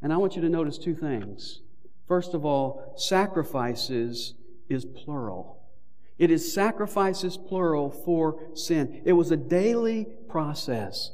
And 0.03 0.13
I 0.13 0.17
want 0.17 0.35
you 0.35 0.43
to 0.43 0.49
notice 0.49 0.77
two 0.77 0.97
things. 0.97 1.61
First 2.09 2.35
of 2.35 2.45
all, 2.45 2.95
sacrifices 2.97 4.35
is 4.69 4.85
plural. 4.85 5.63
It 6.19 6.33
is 6.33 6.53
sacrifices 6.53 7.37
plural 7.37 7.91
for 7.91 8.41
sin. 8.55 9.03
It 9.05 9.13
was 9.13 9.31
a 9.31 9.37
daily 9.37 10.09
process. 10.29 11.13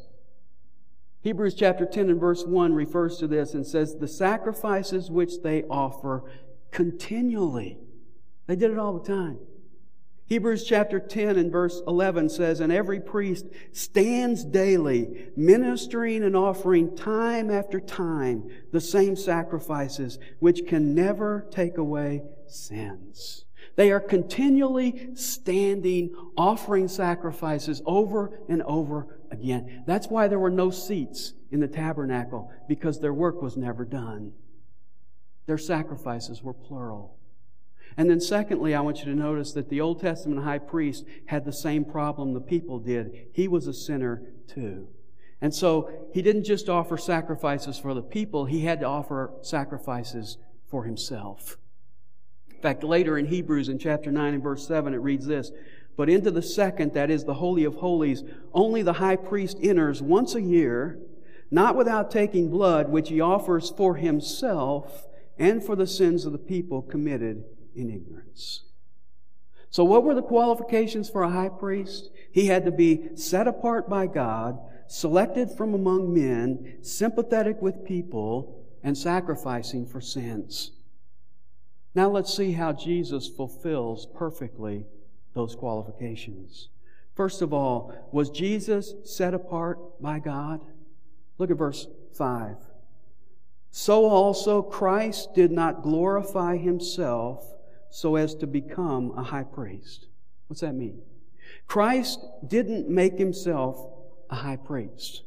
Hebrews 1.20 1.54
chapter 1.54 1.84
10 1.84 2.08
and 2.08 2.20
verse 2.20 2.44
1 2.44 2.72
refers 2.72 3.18
to 3.18 3.26
this 3.26 3.52
and 3.52 3.66
says, 3.66 3.96
The 3.96 4.08
sacrifices 4.08 5.10
which 5.10 5.42
they 5.42 5.64
offer 5.64 6.24
continually. 6.70 7.78
They 8.46 8.56
did 8.56 8.70
it 8.70 8.78
all 8.78 8.98
the 8.98 9.06
time. 9.06 9.38
Hebrews 10.26 10.64
chapter 10.64 10.98
10 10.98 11.36
and 11.36 11.52
verse 11.52 11.80
11 11.86 12.30
says, 12.30 12.58
And 12.58 12.72
every 12.72 12.98
priest 12.98 13.46
stands 13.70 14.44
daily, 14.44 15.28
ministering 15.36 16.24
and 16.24 16.36
offering 16.36 16.96
time 16.96 17.48
after 17.48 17.78
time 17.78 18.50
the 18.72 18.80
same 18.80 19.14
sacrifices, 19.14 20.18
which 20.40 20.66
can 20.66 20.96
never 20.96 21.46
take 21.52 21.78
away 21.78 22.22
sins. 22.48 23.44
They 23.76 23.92
are 23.92 24.00
continually 24.00 25.10
standing, 25.14 26.12
offering 26.36 26.88
sacrifices 26.88 27.82
over 27.86 28.40
and 28.48 28.62
over 28.62 29.20
again. 29.30 29.84
That's 29.86 30.08
why 30.08 30.26
there 30.26 30.40
were 30.40 30.50
no 30.50 30.70
seats 30.70 31.34
in 31.52 31.60
the 31.60 31.68
tabernacle, 31.68 32.50
because 32.68 32.98
their 32.98 33.14
work 33.14 33.42
was 33.42 33.56
never 33.56 33.84
done. 33.84 34.32
Their 35.46 35.58
sacrifices 35.58 36.42
were 36.42 36.54
plural. 36.54 37.15
And 37.96 38.10
then, 38.10 38.20
secondly, 38.20 38.74
I 38.74 38.80
want 38.80 38.98
you 38.98 39.06
to 39.06 39.14
notice 39.14 39.52
that 39.52 39.70
the 39.70 39.80
Old 39.80 40.00
Testament 40.00 40.44
high 40.44 40.58
priest 40.58 41.06
had 41.26 41.44
the 41.44 41.52
same 41.52 41.84
problem 41.84 42.34
the 42.34 42.40
people 42.40 42.78
did. 42.78 43.28
He 43.32 43.48
was 43.48 43.66
a 43.66 43.72
sinner 43.72 44.22
too. 44.46 44.88
And 45.40 45.54
so, 45.54 45.90
he 46.12 46.20
didn't 46.20 46.44
just 46.44 46.68
offer 46.68 46.98
sacrifices 46.98 47.78
for 47.78 47.94
the 47.94 48.02
people, 48.02 48.44
he 48.44 48.62
had 48.62 48.80
to 48.80 48.86
offer 48.86 49.32
sacrifices 49.42 50.36
for 50.68 50.84
himself. 50.84 51.56
In 52.50 52.60
fact, 52.60 52.82
later 52.82 53.16
in 53.16 53.26
Hebrews 53.26 53.68
in 53.68 53.78
chapter 53.78 54.10
9 54.10 54.34
and 54.34 54.42
verse 54.42 54.66
7, 54.66 54.92
it 54.92 54.98
reads 54.98 55.26
this 55.26 55.50
But 55.96 56.10
into 56.10 56.30
the 56.30 56.42
second, 56.42 56.92
that 56.94 57.10
is 57.10 57.24
the 57.24 57.34
Holy 57.34 57.64
of 57.64 57.76
Holies, 57.76 58.24
only 58.52 58.82
the 58.82 58.94
high 58.94 59.16
priest 59.16 59.58
enters 59.62 60.02
once 60.02 60.34
a 60.34 60.42
year, 60.42 60.98
not 61.50 61.76
without 61.76 62.10
taking 62.10 62.50
blood, 62.50 62.90
which 62.90 63.08
he 63.08 63.20
offers 63.20 63.70
for 63.70 63.96
himself 63.96 65.06
and 65.38 65.64
for 65.64 65.76
the 65.76 65.86
sins 65.86 66.26
of 66.26 66.32
the 66.32 66.38
people 66.38 66.82
committed 66.82 67.44
in 67.76 67.90
ignorance. 67.90 68.62
So, 69.70 69.84
what 69.84 70.04
were 70.04 70.14
the 70.14 70.22
qualifications 70.22 71.10
for 71.10 71.22
a 71.22 71.30
high 71.30 71.50
priest? 71.50 72.10
He 72.32 72.46
had 72.46 72.64
to 72.64 72.70
be 72.70 73.10
set 73.14 73.46
apart 73.46 73.88
by 73.90 74.06
God, 74.06 74.58
selected 74.86 75.50
from 75.50 75.74
among 75.74 76.14
men, 76.14 76.78
sympathetic 76.82 77.60
with 77.60 77.84
people, 77.84 78.64
and 78.82 78.96
sacrificing 78.96 79.86
for 79.86 80.00
sins. 80.00 80.70
Now 81.94 82.08
let's 82.08 82.34
see 82.34 82.52
how 82.52 82.72
Jesus 82.72 83.26
fulfills 83.26 84.06
perfectly 84.06 84.84
those 85.34 85.54
qualifications. 85.54 86.68
First 87.14 87.40
of 87.40 87.52
all, 87.52 87.92
was 88.12 88.28
Jesus 88.30 88.94
set 89.04 89.32
apart 89.32 89.78
by 90.00 90.18
God? 90.18 90.60
Look 91.38 91.50
at 91.50 91.56
verse 91.56 91.86
5. 92.14 92.56
So 93.70 94.06
also 94.06 94.62
Christ 94.62 95.34
did 95.34 95.50
not 95.50 95.82
glorify 95.82 96.56
himself 96.56 97.55
so 97.90 98.16
as 98.16 98.34
to 98.36 98.46
become 98.46 99.12
a 99.16 99.22
high 99.22 99.44
priest. 99.44 100.06
What's 100.48 100.60
that 100.60 100.74
mean? 100.74 101.00
Christ 101.66 102.20
didn't 102.46 102.88
make 102.88 103.18
himself 103.18 103.78
a 104.30 104.36
high 104.36 104.56
priest. 104.56 105.22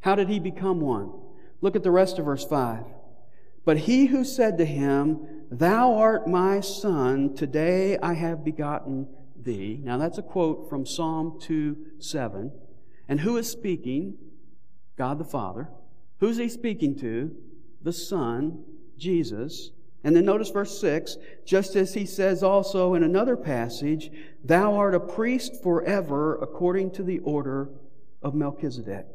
How 0.00 0.14
did 0.14 0.28
he 0.28 0.38
become 0.38 0.80
one? 0.80 1.12
Look 1.60 1.76
at 1.76 1.82
the 1.82 1.90
rest 1.90 2.18
of 2.18 2.26
verse 2.26 2.44
5. 2.44 2.84
But 3.64 3.78
he 3.78 4.06
who 4.06 4.24
said 4.24 4.58
to 4.58 4.64
him, 4.64 5.46
Thou 5.50 5.94
art 5.94 6.28
my 6.28 6.60
son, 6.60 7.34
today 7.34 7.98
I 7.98 8.14
have 8.14 8.44
begotten 8.44 9.08
thee. 9.36 9.80
Now 9.82 9.96
that's 9.96 10.18
a 10.18 10.22
quote 10.22 10.68
from 10.68 10.84
Psalm 10.84 11.38
2 11.40 11.76
7. 11.98 12.52
And 13.08 13.20
who 13.20 13.36
is 13.36 13.50
speaking? 13.50 14.18
God 14.96 15.18
the 15.18 15.24
Father. 15.24 15.68
Who's 16.20 16.36
he 16.36 16.48
speaking 16.48 16.98
to? 17.00 17.34
The 17.82 17.92
Son, 17.92 18.64
Jesus. 18.96 19.70
And 20.04 20.14
then 20.14 20.26
notice 20.26 20.50
verse 20.50 20.78
6, 20.80 21.16
just 21.46 21.74
as 21.76 21.94
he 21.94 22.04
says 22.04 22.42
also 22.42 22.92
in 22.94 23.02
another 23.02 23.36
passage, 23.36 24.10
Thou 24.44 24.74
art 24.74 24.94
a 24.94 25.00
priest 25.00 25.62
forever 25.62 26.38
according 26.40 26.90
to 26.92 27.02
the 27.02 27.20
order 27.20 27.70
of 28.22 28.34
Melchizedek. 28.34 29.06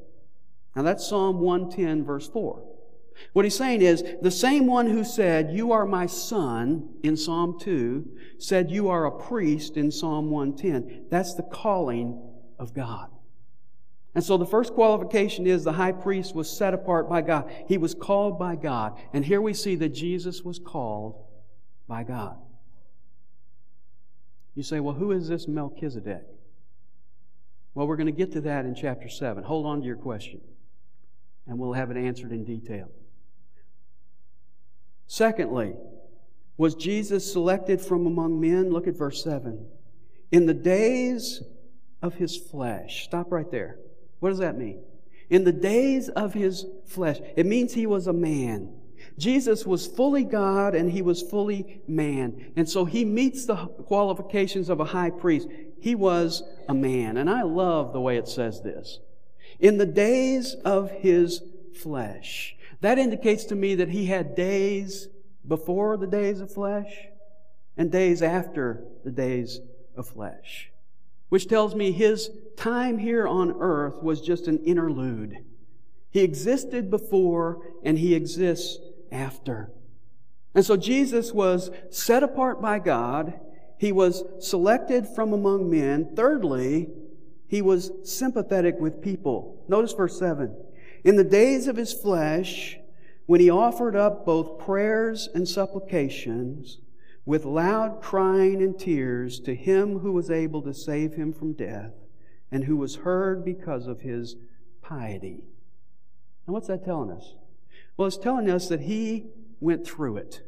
Now 0.75 0.81
that's 0.81 1.08
Psalm 1.08 1.39
110, 1.39 2.03
verse 2.03 2.27
4. 2.27 2.63
What 3.34 3.46
he's 3.46 3.55
saying 3.55 3.81
is, 3.81 4.03
the 4.22 4.31
same 4.31 4.65
one 4.65 4.88
who 4.88 5.03
said, 5.03 5.51
You 5.51 5.72
are 5.72 5.86
my 5.86 6.05
son, 6.05 6.89
in 7.03 7.17
Psalm 7.17 7.60
2, 7.60 8.10
said, 8.39 8.72
You 8.72 8.89
are 8.89 9.05
a 9.05 9.12
priest 9.12 9.77
in 9.77 9.91
Psalm 9.91 10.31
110. 10.31 11.08
That's 11.10 11.36
the 11.36 11.43
calling 11.43 12.19
of 12.58 12.74
God. 12.74 13.10
And 14.19 14.25
so 14.25 14.35
the 14.35 14.45
first 14.45 14.73
qualification 14.73 15.47
is 15.47 15.63
the 15.63 15.71
high 15.71 15.93
priest 15.93 16.35
was 16.35 16.49
set 16.49 16.73
apart 16.73 17.07
by 17.07 17.21
God. 17.21 17.49
He 17.69 17.77
was 17.77 17.95
called 17.95 18.38
by 18.38 18.57
God. 18.57 18.99
And 19.13 19.23
here 19.23 19.39
we 19.39 19.53
see 19.53 19.75
that 19.75 19.93
Jesus 19.93 20.43
was 20.43 20.59
called 20.59 21.23
by 21.88 22.03
God. 22.03 22.35
You 24.55 24.63
say, 24.63 24.81
well, 24.81 24.93
who 24.93 25.13
is 25.13 25.29
this 25.29 25.47
Melchizedek? 25.47 26.23
Well, 27.73 27.88
we're 27.88 27.95
going 27.95 28.07
to 28.07 28.11
get 28.11 28.33
to 28.33 28.41
that 28.41 28.65
in 28.65 28.75
chapter 28.75 29.07
7. 29.07 29.41
Hold 29.45 29.65
on 29.65 29.79
to 29.79 29.88
your 29.88 29.95
question, 29.95 30.41
and 31.47 31.57
we'll 31.57 31.71
have 31.71 31.89
it 31.89 31.95
answered 31.95 32.33
in 32.33 32.43
detail. 32.43 32.91
Secondly, 35.07 35.75
was 36.57 36.75
Jesus 36.75 37.31
selected 37.31 37.79
from 37.79 38.05
among 38.05 38.41
men? 38.41 38.69
Look 38.69 38.85
at 38.85 38.97
verse 38.97 39.23
7. 39.23 39.65
In 40.29 40.45
the 40.45 40.53
days 40.53 41.41
of 42.01 42.15
his 42.15 42.35
flesh. 42.35 43.05
Stop 43.05 43.31
right 43.31 43.49
there. 43.49 43.79
What 44.19 44.29
does 44.29 44.39
that 44.39 44.57
mean? 44.57 44.81
In 45.29 45.43
the 45.43 45.51
days 45.51 46.09
of 46.09 46.33
his 46.33 46.65
flesh, 46.85 47.19
it 47.35 47.45
means 47.45 47.73
he 47.73 47.85
was 47.85 48.07
a 48.07 48.13
man. 48.13 48.73
Jesus 49.17 49.65
was 49.65 49.88
fully 49.88 50.23
God 50.23 50.75
and 50.75 50.91
he 50.91 51.01
was 51.01 51.21
fully 51.21 51.81
man. 51.88 52.51
And 52.55 52.67
so 52.69 52.85
he 52.85 53.05
meets 53.05 53.45
the 53.45 53.55
qualifications 53.55 54.69
of 54.69 54.79
a 54.79 54.85
high 54.85 55.11
priest. 55.11 55.47
He 55.79 55.95
was 55.95 56.43
a 56.67 56.73
man. 56.73 57.17
And 57.17 57.29
I 57.29 57.43
love 57.43 57.93
the 57.93 58.01
way 58.01 58.17
it 58.17 58.27
says 58.27 58.61
this. 58.61 58.99
In 59.59 59.77
the 59.77 59.85
days 59.85 60.55
of 60.65 60.91
his 60.91 61.41
flesh. 61.81 62.55
That 62.81 62.97
indicates 62.97 63.45
to 63.45 63.55
me 63.55 63.75
that 63.75 63.89
he 63.89 64.05
had 64.05 64.35
days 64.35 65.09
before 65.47 65.97
the 65.97 66.07
days 66.07 66.41
of 66.41 66.53
flesh 66.53 66.91
and 67.77 67.91
days 67.91 68.21
after 68.21 68.83
the 69.03 69.11
days 69.11 69.59
of 69.95 70.07
flesh 70.07 70.71
which 71.29 71.48
tells 71.48 71.75
me 71.75 71.91
his 71.91 72.29
time 72.57 72.98
here 72.98 73.27
on 73.27 73.55
earth 73.59 74.01
was 74.01 74.21
just 74.21 74.48
an 74.48 74.57
interlude. 74.65 75.38
He 76.12 76.21
existed 76.21 76.89
before 76.89 77.62
and 77.83 77.98
he 77.98 78.15
exists 78.15 78.79
after. 79.12 79.71
And 80.55 80.65
so 80.65 80.75
Jesus 80.75 81.31
was 81.31 81.69
set 81.89 82.24
apart 82.24 82.62
by 82.62 82.79
God. 82.79 83.39
He 83.77 83.91
was 83.91 84.24
selected 84.39 85.07
from 85.07 85.31
among 85.31 85.69
men. 85.69 86.15
Thirdly, 86.15 86.89
he 87.48 87.62
was 87.62 87.91
sympathetic 88.03 88.79
with 88.79 89.01
people. 89.01 89.63
Notice 89.67 89.93
verse 89.93 90.17
7. 90.17 90.55
In 91.03 91.15
the 91.15 91.24
days 91.24 91.67
of 91.67 91.77
his 91.77 91.93
flesh, 91.93 92.77
when 93.25 93.39
he 93.39 93.50
offered 93.50 93.95
up 93.95 94.25
both 94.25 94.59
prayers 94.59 95.29
and 95.33 95.48
supplications, 95.48 96.79
with 97.29 97.45
loud 97.45 98.01
crying 98.01 98.59
and 98.59 98.79
tears 98.79 99.39
to 99.39 99.53
him 99.53 100.00
who 100.00 100.12
was 100.12 100.31
able 100.31 100.63
to 100.63 100.74
save 100.74 101.13
him 101.13 101.31
from 101.31 101.53
death 101.53 101.93
and 102.51 102.63
who 102.63 102.75
was 102.75 102.95
heard 102.95 103.45
because 103.45 103.86
of 103.86 104.01
his 104.01 104.36
piety. 104.81 105.43
And 106.48 106.55
what's 106.55 106.65
that 106.69 106.83
telling 106.83 107.12
us? 107.12 107.36
Well, 107.95 108.07
it's 108.07 108.17
telling 108.17 108.50
us 108.50 108.67
that 108.69 108.79
he 108.79 109.27
went 109.59 109.86
through 109.86 110.17
it. 110.17 110.41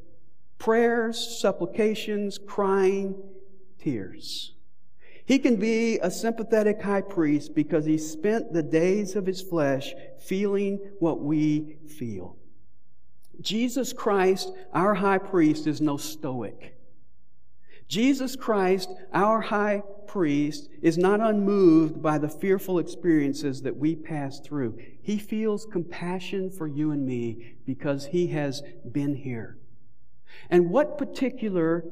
Prayers, 0.58 1.20
supplications, 1.40 2.40
crying, 2.40 3.14
tears. 3.78 4.54
He 5.24 5.38
can 5.38 5.58
be 5.58 6.00
a 6.00 6.10
sympathetic 6.10 6.82
high 6.82 7.02
priest 7.02 7.54
because 7.54 7.86
he 7.86 8.00
spent 8.00 8.54
the 8.54 8.64
days 8.64 9.16
of 9.16 9.28
his 9.28 9.44
flesh 9.44 9.94
feeling 10.18 10.80
what 10.98 11.22
we 11.22 11.78
feel. 11.86 12.38
Jesus 13.42 13.92
Christ, 13.92 14.52
our 14.74 14.94
high 14.94 15.18
priest, 15.18 15.68
is 15.68 15.82
no 15.82 15.98
stoic. 15.98 16.78
Jesus 17.88 18.38
Christ, 18.38 18.90
our 19.14 19.42
high 19.42 19.84
priest, 20.08 20.70
is 20.82 20.98
not 20.98 21.20
unmoved 21.20 22.02
by 22.02 22.18
the 22.18 22.30
fearful 22.30 22.80
experiences 22.80 23.62
that 23.64 23.76
we 23.76 23.96
pass 23.96 24.40
through. 24.40 24.78
He 25.02 25.18
feels 25.18 25.66
compassion 25.66 26.50
for 26.50 26.68
you 26.68 26.92
and 26.92 27.06
me 27.06 27.56
because 27.66 28.06
he 28.06 28.28
has 28.28 28.62
been 28.92 29.16
here. 29.16 29.58
And 30.50 30.70
what 30.70 30.98
particular 30.98 31.84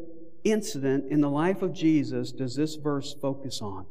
incident 0.43 1.11
in 1.11 1.19
the 1.19 1.29
life 1.29 1.61
of 1.61 1.73
Jesus 1.73 2.31
does 2.31 2.55
this 2.55 2.75
verse 2.75 3.13
focus 3.21 3.61
on? 3.61 3.85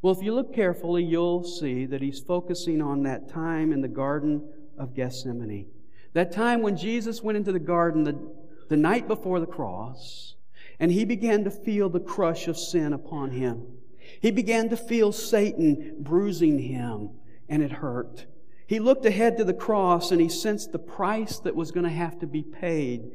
Well, 0.00 0.14
if 0.14 0.22
you 0.22 0.32
look 0.32 0.54
carefully, 0.54 1.02
you'll 1.02 1.42
see 1.42 1.86
that 1.86 2.00
he's 2.00 2.20
focusing 2.20 2.80
on 2.80 3.02
that 3.02 3.28
time 3.28 3.72
in 3.72 3.80
the 3.80 3.88
Garden 3.88 4.48
of 4.78 4.94
Gethsemane. 4.94 5.66
That 6.12 6.32
time 6.32 6.62
when 6.62 6.76
Jesus 6.76 7.22
went 7.22 7.36
into 7.36 7.52
the 7.52 7.58
garden 7.58 8.04
the, 8.04 8.18
the 8.68 8.76
night 8.76 9.06
before 9.06 9.40
the 9.40 9.46
cross, 9.46 10.34
and 10.80 10.92
he 10.92 11.04
began 11.04 11.44
to 11.44 11.50
feel 11.50 11.88
the 11.88 12.00
crush 12.00 12.48
of 12.48 12.56
sin 12.56 12.92
upon 12.92 13.30
him. 13.30 13.66
He 14.20 14.30
began 14.30 14.68
to 14.70 14.76
feel 14.76 15.12
Satan 15.12 15.96
bruising 16.00 16.58
him, 16.58 17.10
and 17.48 17.62
it 17.62 17.72
hurt. 17.72 18.26
He 18.68 18.78
looked 18.78 19.06
ahead 19.06 19.38
to 19.38 19.44
the 19.44 19.54
cross 19.54 20.10
and 20.10 20.20
he 20.20 20.28
sensed 20.28 20.72
the 20.72 20.78
price 20.78 21.38
that 21.38 21.56
was 21.56 21.70
going 21.70 21.84
to 21.84 21.90
have 21.90 22.18
to 22.18 22.26
be 22.26 22.42
paid 22.42 23.10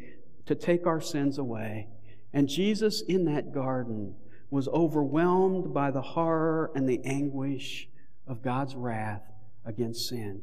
to 0.47 0.55
take 0.55 0.88
our 0.88 1.00
sins 1.00 1.38
away. 1.38 1.88
And 2.33 2.50
Jesus 2.50 3.01
in 3.01 3.25
that 3.25 3.53
garden 3.53 4.15
was 4.50 4.67
overwhelmed 4.69 5.71
by 5.71 5.91
the 5.91 6.01
horror 6.01 6.71
and 6.73 6.89
the 6.89 7.01
anguish 7.05 7.88
of 8.25 8.41
God's 8.41 8.73
wrath 8.75 9.21
against 9.63 10.09
sin. 10.09 10.41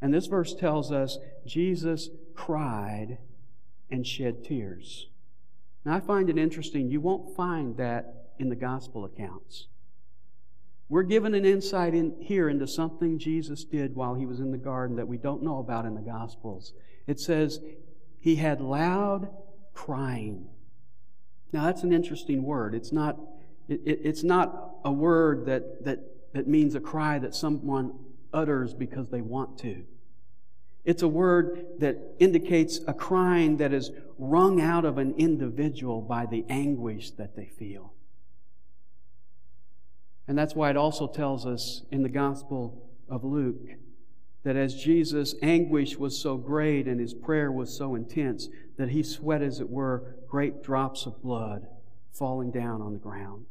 And 0.00 0.14
this 0.14 0.26
verse 0.26 0.54
tells 0.54 0.92
us 0.92 1.18
Jesus 1.46 2.08
cried 2.34 3.18
and 3.90 4.06
shed 4.06 4.44
tears. 4.44 5.08
Now, 5.84 5.94
I 5.94 6.00
find 6.00 6.28
it 6.28 6.38
interesting. 6.38 6.88
You 6.88 7.00
won't 7.00 7.34
find 7.34 7.76
that 7.78 8.26
in 8.38 8.48
the 8.48 8.56
gospel 8.56 9.04
accounts. 9.04 9.66
We're 10.88 11.02
given 11.02 11.34
an 11.34 11.44
insight 11.44 11.94
in 11.94 12.14
here 12.20 12.48
into 12.48 12.66
something 12.66 13.18
Jesus 13.18 13.64
did 13.64 13.94
while 13.94 14.14
he 14.14 14.24
was 14.24 14.40
in 14.40 14.52
the 14.52 14.58
garden 14.58 14.96
that 14.96 15.08
we 15.08 15.18
don't 15.18 15.42
know 15.42 15.58
about 15.58 15.84
in 15.84 15.94
the 15.94 16.00
gospels. 16.00 16.72
It 17.06 17.20
says 17.20 17.60
he 18.20 18.36
had 18.36 18.60
loud 18.60 19.28
crying. 19.74 20.48
Now, 21.52 21.64
that's 21.64 21.82
an 21.82 21.92
interesting 21.92 22.42
word. 22.42 22.74
It's 22.74 22.92
not, 22.92 23.18
it, 23.68 23.80
it, 23.84 24.00
it's 24.02 24.22
not 24.22 24.76
a 24.84 24.92
word 24.92 25.46
that, 25.46 25.84
that, 25.84 26.00
that 26.32 26.46
means 26.46 26.74
a 26.74 26.80
cry 26.80 27.18
that 27.18 27.34
someone 27.34 27.92
utters 28.32 28.74
because 28.74 29.08
they 29.10 29.20
want 29.20 29.58
to. 29.58 29.84
It's 30.84 31.02
a 31.02 31.08
word 31.08 31.66
that 31.80 31.98
indicates 32.18 32.80
a 32.86 32.94
crying 32.94 33.58
that 33.58 33.72
is 33.72 33.90
wrung 34.18 34.60
out 34.60 34.84
of 34.84 34.98
an 34.98 35.14
individual 35.18 36.00
by 36.00 36.26
the 36.26 36.44
anguish 36.48 37.10
that 37.12 37.36
they 37.36 37.46
feel. 37.46 37.92
And 40.26 40.36
that's 40.36 40.54
why 40.54 40.70
it 40.70 40.76
also 40.76 41.06
tells 41.06 41.46
us 41.46 41.82
in 41.90 42.02
the 42.02 42.08
Gospel 42.08 42.90
of 43.08 43.24
Luke 43.24 43.68
that 44.44 44.56
as 44.56 44.74
Jesus' 44.74 45.34
anguish 45.42 45.96
was 45.96 46.18
so 46.18 46.36
great 46.36 46.86
and 46.86 47.00
his 47.00 47.12
prayer 47.12 47.50
was 47.50 47.76
so 47.76 47.94
intense, 47.94 48.48
that 48.76 48.90
he 48.90 49.02
sweat, 49.02 49.42
as 49.42 49.60
it 49.60 49.68
were, 49.68 50.14
great 50.26 50.62
drops 50.62 51.04
of 51.04 51.20
blood 51.22 51.66
falling 52.12 52.50
down 52.50 52.80
on 52.80 52.92
the 52.92 52.98
ground. 52.98 53.44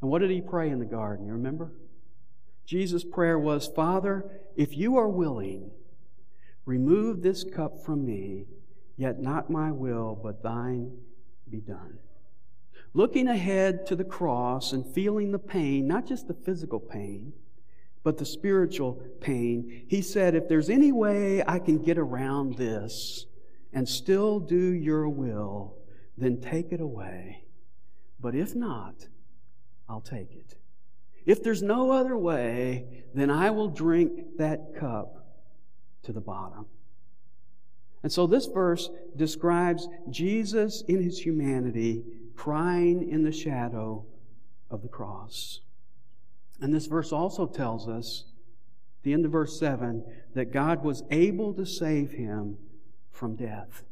And 0.00 0.10
what 0.10 0.20
did 0.20 0.30
he 0.30 0.40
pray 0.40 0.70
in 0.70 0.78
the 0.78 0.84
garden? 0.84 1.26
You 1.26 1.32
remember? 1.32 1.72
Jesus' 2.64 3.04
prayer 3.04 3.38
was, 3.38 3.66
Father, 3.66 4.24
if 4.56 4.76
you 4.76 4.96
are 4.96 5.08
willing, 5.08 5.70
remove 6.64 7.22
this 7.22 7.44
cup 7.44 7.84
from 7.84 8.04
me, 8.04 8.46
yet 8.96 9.20
not 9.20 9.50
my 9.50 9.72
will, 9.72 10.18
but 10.22 10.42
thine 10.42 10.96
be 11.50 11.58
done. 11.60 11.98
Looking 12.94 13.28
ahead 13.28 13.86
to 13.86 13.96
the 13.96 14.04
cross 14.04 14.72
and 14.72 14.86
feeling 14.86 15.32
the 15.32 15.38
pain, 15.38 15.86
not 15.86 16.06
just 16.06 16.28
the 16.28 16.34
physical 16.34 16.78
pain, 16.78 17.32
but 18.04 18.18
the 18.18 18.26
spiritual 18.26 18.94
pain, 19.20 19.84
he 19.88 20.02
said, 20.02 20.34
If 20.34 20.48
there's 20.48 20.68
any 20.68 20.92
way 20.92 21.42
I 21.46 21.58
can 21.58 21.78
get 21.78 21.98
around 21.98 22.56
this 22.56 23.26
and 23.72 23.88
still 23.88 24.40
do 24.40 24.56
your 24.56 25.08
will, 25.08 25.76
then 26.18 26.40
take 26.40 26.72
it 26.72 26.80
away. 26.80 27.44
But 28.20 28.34
if 28.34 28.54
not, 28.54 29.08
I'll 29.88 30.00
take 30.00 30.32
it. 30.32 30.54
If 31.26 31.42
there's 31.42 31.62
no 31.62 31.92
other 31.92 32.16
way, 32.16 33.04
then 33.14 33.30
I 33.30 33.50
will 33.50 33.68
drink 33.68 34.38
that 34.38 34.74
cup 34.74 35.26
to 36.02 36.12
the 36.12 36.20
bottom. 36.20 36.66
And 38.02 38.10
so 38.10 38.26
this 38.26 38.46
verse 38.46 38.90
describes 39.14 39.88
Jesus 40.10 40.82
in 40.88 41.02
his 41.02 41.18
humanity 41.20 42.02
crying 42.34 43.08
in 43.08 43.22
the 43.22 43.32
shadow 43.32 44.04
of 44.70 44.82
the 44.82 44.88
cross. 44.88 45.60
And 46.60 46.74
this 46.74 46.86
verse 46.86 47.12
also 47.12 47.46
tells 47.46 47.88
us, 47.88 48.24
the 49.02 49.12
end 49.12 49.24
of 49.24 49.32
verse 49.32 49.58
7, 49.58 50.04
that 50.34 50.52
God 50.52 50.82
was 50.82 51.02
able 51.10 51.52
to 51.54 51.66
save 51.66 52.12
him 52.12 52.56
from 53.10 53.36
death. 53.36 53.84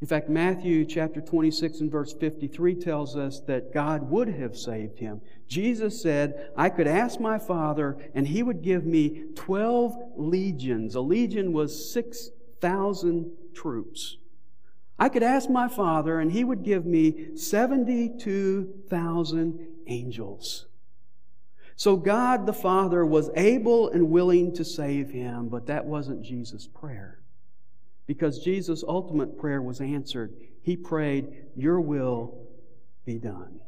In 0.00 0.06
fact, 0.06 0.28
Matthew 0.28 0.84
chapter 0.84 1.20
26 1.22 1.80
and 1.80 1.90
verse 1.90 2.12
53 2.12 2.74
tells 2.74 3.16
us 3.16 3.40
that 3.40 3.72
God 3.72 4.10
would 4.10 4.28
have 4.28 4.54
saved 4.56 4.98
him. 4.98 5.22
Jesus 5.48 6.02
said, 6.02 6.50
I 6.54 6.68
could 6.68 6.86
ask 6.86 7.18
my 7.18 7.38
Father, 7.38 7.96
and 8.14 8.28
he 8.28 8.42
would 8.42 8.60
give 8.60 8.84
me 8.84 9.24
12 9.36 9.96
legions. 10.16 10.94
A 10.94 11.00
legion 11.00 11.54
was 11.54 11.90
6,000 11.92 13.32
troops. 13.54 14.18
I 14.98 15.08
could 15.08 15.22
ask 15.22 15.48
my 15.48 15.68
Father, 15.68 16.20
and 16.20 16.30
he 16.30 16.44
would 16.44 16.62
give 16.62 16.84
me 16.84 17.34
72,000 17.34 19.66
angels. 19.86 20.66
So 21.74 21.96
God 21.96 22.44
the 22.46 22.52
Father 22.52 23.06
was 23.06 23.30
able 23.34 23.88
and 23.88 24.10
willing 24.10 24.52
to 24.54 24.64
save 24.64 25.08
him, 25.10 25.48
but 25.48 25.64
that 25.66 25.86
wasn't 25.86 26.22
Jesus' 26.22 26.66
prayer. 26.66 27.20
Because 28.06 28.38
Jesus' 28.38 28.84
ultimate 28.86 29.38
prayer 29.38 29.60
was 29.60 29.80
answered. 29.80 30.34
He 30.62 30.76
prayed, 30.76 31.46
Your 31.56 31.80
will 31.80 32.46
be 33.04 33.18
done. 33.18 33.60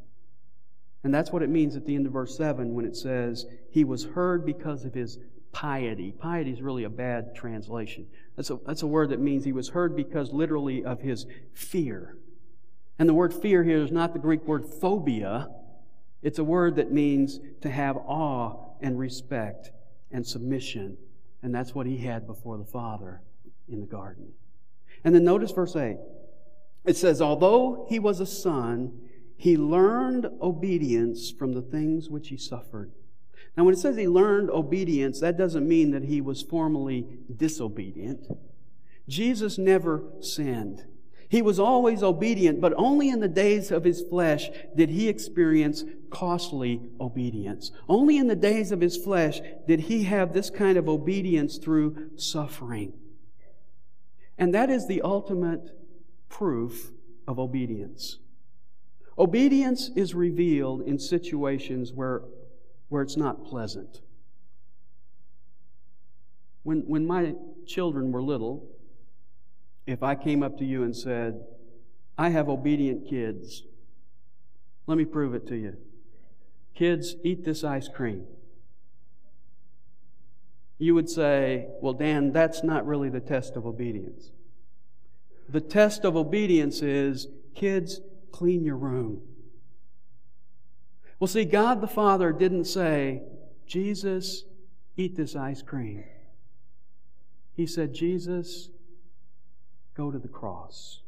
And 1.05 1.15
that's 1.15 1.31
what 1.31 1.43
it 1.43 1.49
means 1.49 1.77
at 1.77 1.87
the 1.87 1.95
end 1.95 2.07
of 2.07 2.13
verse 2.13 2.37
7 2.37 2.75
when 2.75 2.85
it 2.85 2.97
says, 2.97 3.47
He 3.71 3.85
was 3.85 4.05
heard 4.05 4.45
because 4.45 4.85
of 4.85 4.95
his 4.95 5.19
piety. 5.53 6.13
Piety 6.13 6.53
is 6.53 6.63
really 6.63 6.85
a 6.85 6.91
bad 6.91 7.35
translation. 7.35 8.07
That's 8.37 8.51
a, 8.51 8.59
that's 8.67 8.83
a 8.83 8.87
word 8.87 9.11
that 9.11 9.21
means 9.21 9.45
he 9.45 9.53
was 9.53 9.71
heard 9.71 9.97
because 9.97 10.33
literally 10.33 10.85
of 10.85 11.01
his 11.01 11.27
fear. 11.53 12.17
And 12.99 13.09
the 13.09 13.15
word 13.15 13.33
fear 13.33 13.65
here 13.65 13.79
is 13.79 13.93
not 13.93 14.13
the 14.13 14.19
Greek 14.19 14.45
word 14.45 14.65
phobia, 14.67 15.49
it's 16.21 16.39
a 16.39 16.45
word 16.45 16.77
that 16.77 16.91
means 16.93 17.39
to 17.63 17.71
have 17.71 17.97
awe 17.97 18.75
and 18.81 18.99
respect 18.99 19.71
and 20.11 20.27
submission. 20.27 20.97
And 21.43 21.55
that's 21.55 21.75
what 21.75 21.87
he 21.87 21.99
had 21.99 22.27
before 22.27 22.59
the 22.59 22.65
Father 22.65 23.21
in 23.71 23.81
the 23.81 23.87
garden. 23.87 24.33
And 25.05 25.15
then 25.15 25.25
notice 25.25 25.53
verse 25.53 25.77
8. 25.77 25.97
It 26.85 26.97
says, 26.97 27.21
Although 27.21 27.87
he 27.89 27.99
was 27.99 28.21
a 28.21 28.27
son, 28.27 29.01
he 29.37 29.57
learned 29.57 30.27
obedience 30.41 31.31
from 31.31 31.53
the 31.53 31.63
things 31.63 32.11
which 32.11 32.29
he 32.29 32.37
suffered. 32.37 32.93
Now, 33.57 33.65
when 33.65 33.75
it 33.75 33.79
says 33.79 33.97
he 33.97 34.09
learned 34.09 34.51
obedience, 34.51 35.21
that 35.21 35.37
doesn't 35.37 35.67
mean 35.67 35.91
that 35.93 36.05
he 36.05 36.21
was 36.21 36.43
formally 36.43 37.07
disobedient. 37.35 38.27
Jesus 39.09 39.59
never 39.59 40.05
sinned. 40.21 40.85
He 41.29 41.43
was 41.43 41.59
always 41.59 42.03
obedient, 42.03 42.61
but 42.61 42.73
only 42.77 43.11
in 43.11 43.21
the 43.21 43.29
days 43.29 43.71
of 43.71 43.85
his 43.85 44.01
flesh 44.01 44.51
did 44.75 44.89
he 44.89 45.09
experience 45.09 45.85
costly 46.11 46.81
obedience. 47.01 47.71
Only 47.89 48.17
in 48.17 48.29
the 48.29 48.37
days 48.37 48.73
of 48.73 48.81
his 48.81 48.97
flesh 48.97 49.41
did 49.67 49.81
he 49.81 50.05
have 50.05 50.33
this 50.33 50.49
kind 50.49 50.79
of 50.79 50.89
obedience 50.89 51.59
through 51.59 52.11
suffering. 52.17 52.95
And 54.39 54.55
that 54.55 54.71
is 54.71 54.87
the 54.87 55.03
ultimate 55.03 55.77
proof 56.29 56.93
of 57.27 57.39
obedience. 57.39 58.19
Obedience 59.19 59.91
is 59.97 60.15
revealed 60.15 60.83
in 60.83 60.99
situations 60.99 61.93
where, 61.93 62.23
where 62.89 63.03
it's 63.03 63.17
not 63.17 63.45
pleasant. 63.45 64.01
When, 66.63 66.81
when 66.87 67.05
my 67.05 67.35
children 67.67 68.13
were 68.13 68.23
little, 68.23 68.69
if 69.87 70.03
I 70.03 70.15
came 70.15 70.43
up 70.43 70.57
to 70.59 70.65
you 70.65 70.85
and 70.85 70.95
said, 70.95 71.41
I 72.17 72.29
have 72.29 72.49
obedient 72.49 73.09
kids, 73.09 73.65
let 74.87 74.97
me 74.99 75.05
prove 75.05 75.35
it 75.35 75.49
to 75.49 75.57
you. 75.57 75.77
Kids, 76.75 77.17
eat 77.25 77.45
this 77.45 77.65
ice 77.65 77.89
cream. 77.89 78.27
You 80.79 80.95
would 80.95 81.11
say, 81.11 81.67
Well, 81.81 81.93
Dan, 81.93 82.33
that's 82.33 82.63
not 82.63 82.87
really 82.87 83.11
the 83.11 83.21
test 83.21 83.57
of 83.57 83.67
obedience. 83.67 84.31
The 85.49 85.61
test 85.61 86.05
of 86.05 86.17
obedience 86.17 86.83
is 86.83 87.27
kids, 87.55 88.01
clean 88.33 88.65
your 88.65 88.77
room. 88.77 89.23
Well, 91.19 91.29
see, 91.29 91.45
God 91.45 91.81
the 91.81 91.89
Father 91.89 92.33
didn't 92.33 92.67
say, 92.67 93.23
Jesus, 93.67 94.45
eat 94.97 95.17
this 95.17 95.35
ice 95.35 95.63
cream. 95.63 96.05
He 97.55 97.67
said, 97.67 97.93
Jesus, 97.93 98.71
go 99.95 100.13
to 100.13 100.19
the 100.19 100.29
cross. 100.29 101.01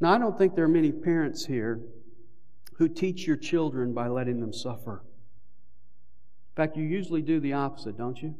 Now, 0.00 0.12
I 0.12 0.18
don't 0.18 0.38
think 0.38 0.54
there 0.54 0.64
are 0.64 0.68
many 0.68 0.92
parents 0.92 1.46
here 1.46 1.80
who 2.74 2.88
teach 2.88 3.26
your 3.26 3.36
children 3.36 3.92
by 3.92 4.08
letting 4.08 4.40
them 4.40 4.52
suffer. 4.52 5.02
In 6.52 6.56
fact, 6.56 6.76
you 6.76 6.84
usually 6.84 7.22
do 7.22 7.40
the 7.40 7.54
opposite, 7.54 7.96
don't 7.96 8.20
you? 8.20 8.34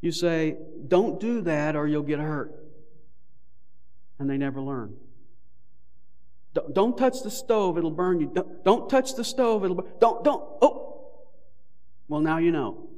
You 0.00 0.10
say, 0.10 0.56
don't 0.88 1.20
do 1.20 1.42
that 1.42 1.76
or 1.76 1.86
you'll 1.86 2.02
get 2.02 2.18
hurt. 2.18 2.52
And 4.18 4.28
they 4.28 4.36
never 4.36 4.60
learn. 4.60 4.96
Don't 6.72 6.98
touch 6.98 7.22
the 7.22 7.30
stove, 7.30 7.78
it'll 7.78 7.92
burn 7.92 8.20
you. 8.20 8.32
Don't, 8.34 8.64
don't 8.64 8.90
touch 8.90 9.14
the 9.14 9.22
stove, 9.22 9.64
it'll 9.64 9.76
burn. 9.76 9.92
Don't, 10.00 10.24
don't. 10.24 10.42
Oh! 10.60 11.28
Well, 12.08 12.20
now 12.20 12.38
you 12.38 12.50
know. 12.50 12.88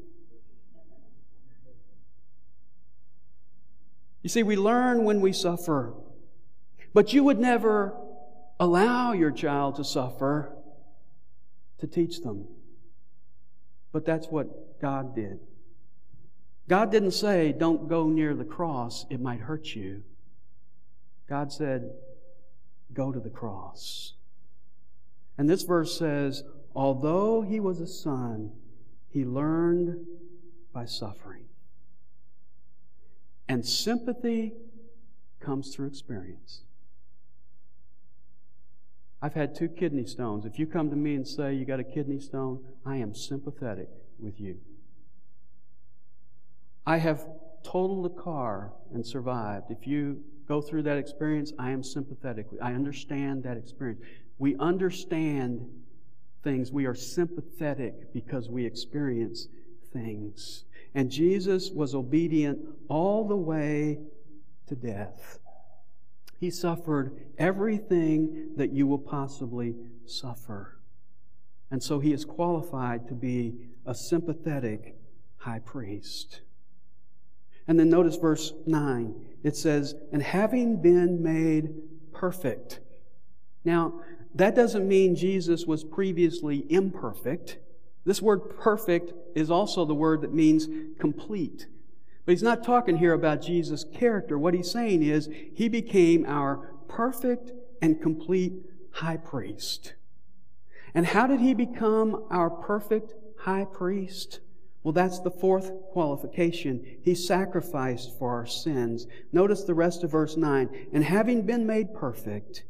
You 4.22 4.30
see, 4.30 4.42
we 4.42 4.56
learn 4.56 5.04
when 5.04 5.20
we 5.20 5.32
suffer. 5.32 5.92
But 6.94 7.12
you 7.12 7.24
would 7.24 7.38
never 7.38 7.94
allow 8.58 9.12
your 9.12 9.30
child 9.30 9.76
to 9.76 9.84
suffer 9.84 10.56
to 11.80 11.86
teach 11.86 12.22
them. 12.22 12.46
But 13.92 14.04
that's 14.04 14.28
what 14.28 14.80
God 14.80 15.14
did. 15.14 15.40
God 16.68 16.92
didn't 16.92 17.12
say, 17.12 17.52
don't 17.52 17.88
go 17.88 18.08
near 18.08 18.34
the 18.34 18.44
cross, 18.44 19.04
it 19.10 19.20
might 19.20 19.40
hurt 19.40 19.74
you. 19.74 20.02
God 21.28 21.52
said, 21.52 21.90
go 22.92 23.10
to 23.12 23.18
the 23.18 23.30
cross. 23.30 24.14
And 25.36 25.48
this 25.48 25.62
verse 25.62 25.98
says, 25.98 26.44
although 26.74 27.42
he 27.42 27.58
was 27.60 27.80
a 27.80 27.86
son, 27.86 28.52
he 29.08 29.24
learned 29.24 30.06
by 30.72 30.84
suffering. 30.84 31.46
And 33.48 33.66
sympathy 33.66 34.52
comes 35.40 35.74
through 35.74 35.88
experience. 35.88 36.60
I've 39.22 39.34
had 39.34 39.54
two 39.54 39.68
kidney 39.68 40.06
stones. 40.06 40.46
If 40.46 40.58
you 40.58 40.66
come 40.66 40.88
to 40.90 40.96
me 40.96 41.14
and 41.14 41.26
say 41.26 41.54
you 41.54 41.64
got 41.64 41.80
a 41.80 41.84
kidney 41.84 42.20
stone, 42.20 42.64
I 42.86 42.96
am 42.96 43.14
sympathetic 43.14 43.88
with 44.18 44.40
you. 44.40 44.58
I 46.86 46.96
have 46.96 47.26
totaled 47.62 48.06
a 48.06 48.22
car 48.22 48.72
and 48.94 49.06
survived. 49.06 49.70
If 49.70 49.86
you 49.86 50.22
go 50.48 50.62
through 50.62 50.84
that 50.84 50.96
experience, 50.96 51.52
I 51.58 51.70
am 51.70 51.82
sympathetic. 51.82 52.46
I 52.62 52.72
understand 52.72 53.44
that 53.44 53.56
experience. 53.56 54.00
We 54.38 54.56
understand 54.56 55.68
things. 56.42 56.72
We 56.72 56.86
are 56.86 56.94
sympathetic 56.94 58.14
because 58.14 58.48
we 58.48 58.64
experience 58.64 59.48
things. 59.92 60.64
And 60.94 61.10
Jesus 61.10 61.70
was 61.70 61.94
obedient 61.94 62.58
all 62.88 63.28
the 63.28 63.36
way 63.36 63.98
to 64.68 64.74
death. 64.74 65.39
He 66.40 66.50
suffered 66.50 67.20
everything 67.36 68.54
that 68.56 68.72
you 68.72 68.86
will 68.86 68.98
possibly 68.98 69.76
suffer. 70.06 70.78
And 71.70 71.82
so 71.82 72.00
he 72.00 72.14
is 72.14 72.24
qualified 72.24 73.06
to 73.08 73.14
be 73.14 73.68
a 73.84 73.94
sympathetic 73.94 74.96
high 75.36 75.58
priest. 75.58 76.40
And 77.68 77.78
then 77.78 77.90
notice 77.90 78.16
verse 78.16 78.54
9. 78.66 79.14
It 79.44 79.54
says, 79.54 79.94
And 80.12 80.22
having 80.22 80.80
been 80.80 81.22
made 81.22 81.74
perfect. 82.12 82.80
Now, 83.62 84.00
that 84.34 84.54
doesn't 84.54 84.88
mean 84.88 85.16
Jesus 85.16 85.66
was 85.66 85.84
previously 85.84 86.64
imperfect. 86.70 87.58
This 88.06 88.22
word 88.22 88.56
perfect 88.58 89.12
is 89.34 89.50
also 89.50 89.84
the 89.84 89.94
word 89.94 90.22
that 90.22 90.32
means 90.32 90.68
complete. 90.98 91.66
But 92.24 92.32
he's 92.32 92.42
not 92.42 92.64
talking 92.64 92.96
here 92.96 93.12
about 93.12 93.42
Jesus' 93.42 93.84
character. 93.84 94.38
What 94.38 94.54
he's 94.54 94.70
saying 94.70 95.02
is 95.02 95.28
he 95.54 95.68
became 95.68 96.24
our 96.26 96.56
perfect 96.88 97.52
and 97.80 98.00
complete 98.00 98.52
high 98.92 99.16
priest. 99.16 99.94
And 100.94 101.06
how 101.06 101.26
did 101.26 101.40
he 101.40 101.54
become 101.54 102.24
our 102.30 102.50
perfect 102.50 103.14
high 103.38 103.64
priest? 103.64 104.40
Well, 104.82 104.92
that's 104.92 105.20
the 105.20 105.30
fourth 105.30 105.72
qualification. 105.92 106.98
He 107.02 107.14
sacrificed 107.14 108.18
for 108.18 108.30
our 108.30 108.46
sins. 108.46 109.06
Notice 109.32 109.64
the 109.64 109.74
rest 109.74 110.04
of 110.04 110.10
verse 110.10 110.36
9. 110.36 110.88
And 110.92 111.04
having 111.04 111.42
been 111.42 111.66
made 111.66 111.94
perfect, 111.94 112.64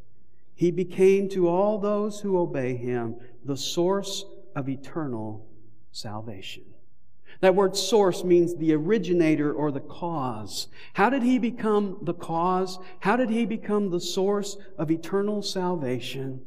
he 0.54 0.70
became 0.70 1.28
to 1.30 1.48
all 1.48 1.78
those 1.78 2.20
who 2.20 2.38
obey 2.38 2.76
him 2.76 3.16
the 3.44 3.56
source 3.56 4.24
of 4.54 4.68
eternal 4.68 5.46
salvation. 5.92 6.64
That 7.40 7.54
word 7.54 7.74
source 7.74 8.22
means 8.22 8.54
the 8.54 8.74
originator 8.74 9.52
or 9.52 9.70
the 9.70 9.80
cause. 9.80 10.68
How 10.92 11.08
did 11.08 11.22
he 11.22 11.38
become 11.38 11.96
the 12.02 12.12
cause? 12.12 12.78
How 13.00 13.16
did 13.16 13.30
he 13.30 13.46
become 13.46 13.90
the 13.90 14.00
source 14.00 14.58
of 14.76 14.90
eternal 14.90 15.42
salvation? 15.42 16.42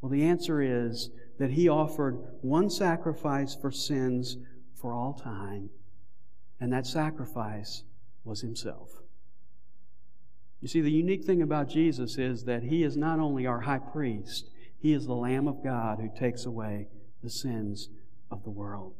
Well, 0.00 0.10
the 0.10 0.24
answer 0.24 0.60
is 0.60 1.10
that 1.38 1.52
he 1.52 1.68
offered 1.68 2.18
one 2.42 2.68
sacrifice 2.68 3.54
for 3.54 3.70
sins 3.70 4.36
for 4.74 4.92
all 4.92 5.14
time, 5.14 5.70
and 6.60 6.72
that 6.72 6.86
sacrifice 6.86 7.82
was 8.24 8.42
himself. 8.42 8.90
You 10.60 10.68
see, 10.68 10.80
the 10.80 10.90
unique 10.90 11.24
thing 11.24 11.40
about 11.40 11.68
Jesus 11.68 12.18
is 12.18 12.44
that 12.44 12.64
he 12.64 12.82
is 12.82 12.96
not 12.96 13.18
only 13.18 13.46
our 13.46 13.60
high 13.60 13.78
priest, 13.78 14.50
he 14.78 14.92
is 14.92 15.06
the 15.06 15.14
Lamb 15.14 15.48
of 15.48 15.62
God 15.64 16.00
who 16.00 16.10
takes 16.18 16.44
away 16.44 16.88
the 17.22 17.30
sins 17.30 17.88
of 18.30 18.42
the 18.44 18.50
world. 18.50 18.94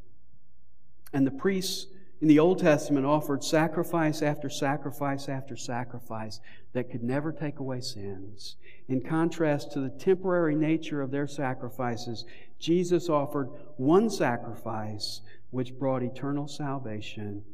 And 1.12 1.27
the 1.27 1.31
priests 1.31 1.87
in 2.21 2.29
the 2.29 2.38
Old 2.38 2.59
Testament 2.59 3.07
offered 3.07 3.44
sacrifice 3.44 4.23
after 4.23 4.51
sacrifice 4.51 5.29
after 5.29 5.57
sacrifice 5.57 6.40
that 6.73 6.90
could 6.90 7.03
never 7.03 7.33
take 7.33 7.61
away 7.61 7.81
sins. 7.81 8.57
In 8.88 9.01
contrast 9.01 9.73
to 9.73 9.81
the 9.81 9.90
temporary 9.90 10.55
nature 10.55 11.01
of 11.01 11.11
their 11.11 11.27
sacrifices, 11.27 12.25
Jesus 12.59 13.09
offered 13.09 13.51
one 13.77 14.11
sacrifice 14.11 15.21
which 15.51 15.79
brought 15.79 16.03
eternal 16.03 16.49
salvation, 16.49 17.44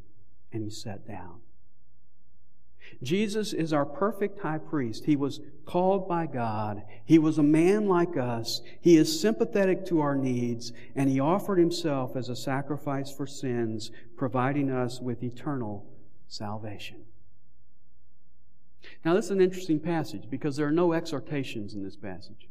and 0.53 0.65
he 0.65 0.71
sat 0.71 1.07
down. 1.07 1.41
Jesus 3.03 3.53
is 3.53 3.73
our 3.73 3.85
perfect 3.85 4.41
high 4.41 4.59
priest. 4.59 5.05
He 5.05 5.17
was 5.17 5.41
called 5.67 6.09
by 6.09 6.27
God. 6.27 6.83
He 7.05 7.19
was 7.19 7.39
a 7.39 7.43
man 7.43 7.89
like 7.89 8.17
us. 8.17 8.61
He 8.81 8.97
is 8.97 9.21
sympathetic 9.21 9.85
to 9.87 10.01
our 10.01 10.17
needs, 10.17 10.73
and 10.95 11.09
he 11.09 11.21
offered 11.21 11.59
himself 11.59 12.17
as 12.17 12.29
a 12.29 12.37
sacrifice 12.37 13.11
for 13.11 13.27
sins, 13.27 13.91
providing 14.17 14.71
us 14.71 15.01
with 15.01 15.23
eternal 15.23 15.87
salvation. 16.29 17.05
Now, 19.05 19.15
this 19.15 19.27
is 19.27 19.31
an 19.31 19.41
interesting 19.41 19.81
passage 19.81 20.25
because 20.31 20.57
there 20.57 20.67
are 20.67 20.73
no 20.73 20.93
exhortations 20.93 21.75
in 21.75 21.83
this 21.83 21.97
passage. 21.97 22.49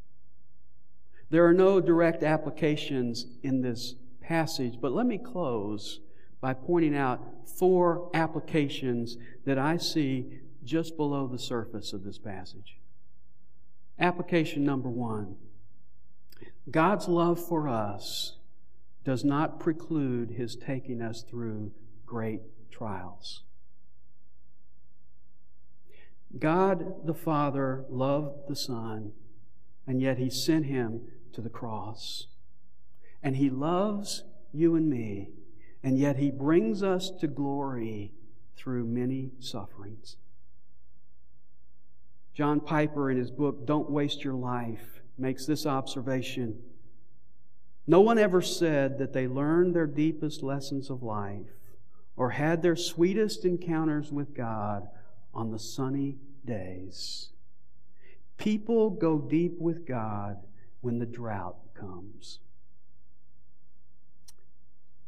There 1.30 1.46
are 1.46 1.54
no 1.54 1.80
direct 1.82 2.24
applications 2.24 3.26
in 3.42 3.62
this 3.62 3.96
passage, 4.22 4.80
but 4.80 4.92
let 4.92 5.06
me 5.06 5.18
close 5.18 6.00
by 6.44 6.54
pointing 6.54 6.94
out 6.94 7.48
four 7.58 8.10
applications 8.14 9.16
that 9.46 9.58
I 9.58 9.78
see 9.78 10.26
just 10.62 10.98
below 10.98 11.26
the 11.26 11.40
surface 11.40 11.94
of 11.94 12.04
this 12.04 12.18
passage. 12.18 12.80
Application 13.98 14.66
number 14.66 14.90
one 14.90 15.38
God's 16.70 17.08
love 17.08 17.40
for 17.40 17.70
us 17.70 18.36
does 19.06 19.24
not 19.24 19.62
preclude 19.62 20.32
His 20.32 20.58
taking 20.58 21.02
us 21.02 21.24
through 21.24 21.72
great 22.06 22.42
trials. 22.70 23.44
God 26.38 27.08
the 27.08 27.14
Father 27.14 27.86
loved 27.90 28.50
the 28.50 28.56
Son, 28.58 29.14
and 29.88 30.02
yet 30.02 30.18
He 30.18 30.30
sent 30.30 30.66
Him 30.66 31.04
to 31.32 31.40
the 31.40 31.50
cross. 31.50 32.28
And 33.22 33.38
He 33.38 33.50
loves 33.50 34.26
you 34.52 34.76
and 34.76 34.90
me 34.90 35.30
and 35.84 35.98
yet 35.98 36.18
He 36.18 36.32
brings 36.32 36.82
us 36.82 37.12
to 37.20 37.28
glory 37.28 38.14
through 38.56 38.86
many 38.86 39.32
sufferings. 39.40 40.18
John 42.34 42.60
Piper, 42.60 43.12
in 43.12 43.18
his 43.18 43.30
book, 43.30 43.66
Don't 43.68 43.92
Waste 43.92 44.24
Your 44.24 44.34
Life, 44.34 45.02
makes 45.18 45.46
this 45.46 45.66
observation. 45.66 46.58
No 47.86 48.02
one 48.02 48.18
ever 48.18 48.42
said 48.42 48.98
that 48.98 49.14
they 49.14 49.28
learned 49.28 49.76
their 49.76 49.86
deepest 49.86 50.42
lessons 50.42 50.90
of 50.90 51.04
life 51.04 51.52
or 52.16 52.32
had 52.32 52.62
their 52.62 52.76
sweetest 52.76 53.46
encounters 53.46 54.12
with 54.12 54.34
God 54.34 54.88
on 55.34 55.52
the 55.52 55.60
sunny 55.60 56.18
days. 56.46 57.30
People 58.38 58.90
go 58.90 59.20
deep 59.20 59.60
with 59.60 59.86
God 59.86 60.38
when 60.82 61.00
the 61.00 61.06
drought 61.06 61.58
comes. 61.76 62.40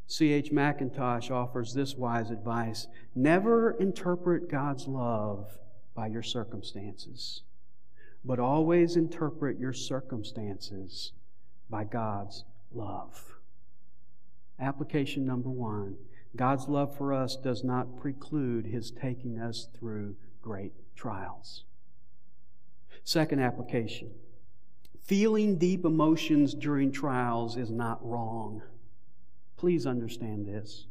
C.H. 0.08 0.52
Mackintosh 0.52 1.32
offers 1.32 1.74
this 1.74 1.96
wise 1.96 2.30
advice 2.32 2.88
Never 3.16 3.72
interpret 3.72 4.50
God's 4.50 4.88
love 4.88 5.58
by 5.96 6.08
your 6.08 6.24
circumstances. 6.24 7.42
but 8.24 8.40
always 8.40 8.96
interpret 8.96 9.60
your 9.60 9.74
circumstances 9.74 11.12
by 11.70 11.84
God's 11.84 12.44
love. 12.74 13.36
Application 14.60 15.26
number 15.26 15.50
one 15.50 15.96
God's 16.36 16.68
love 16.68 16.98
for 16.98 17.14
us 17.14 17.36
does 17.38 17.64
not 17.64 18.00
preclude 18.00 18.66
His 18.66 18.92
taking 18.92 19.40
us 19.40 19.68
through 19.78 20.16
great 20.42 20.74
trials. 20.96 21.64
Second 23.04 23.40
application 23.40 24.12
feeling 25.04 25.58
deep 25.58 25.86
emotions 25.86 26.54
during 26.56 26.92
trials 26.92 27.58
is 27.58 27.70
not 27.70 28.04
wrong. 28.04 28.62
Please 29.58 29.86
understand 29.86 30.46
this. 30.46 30.88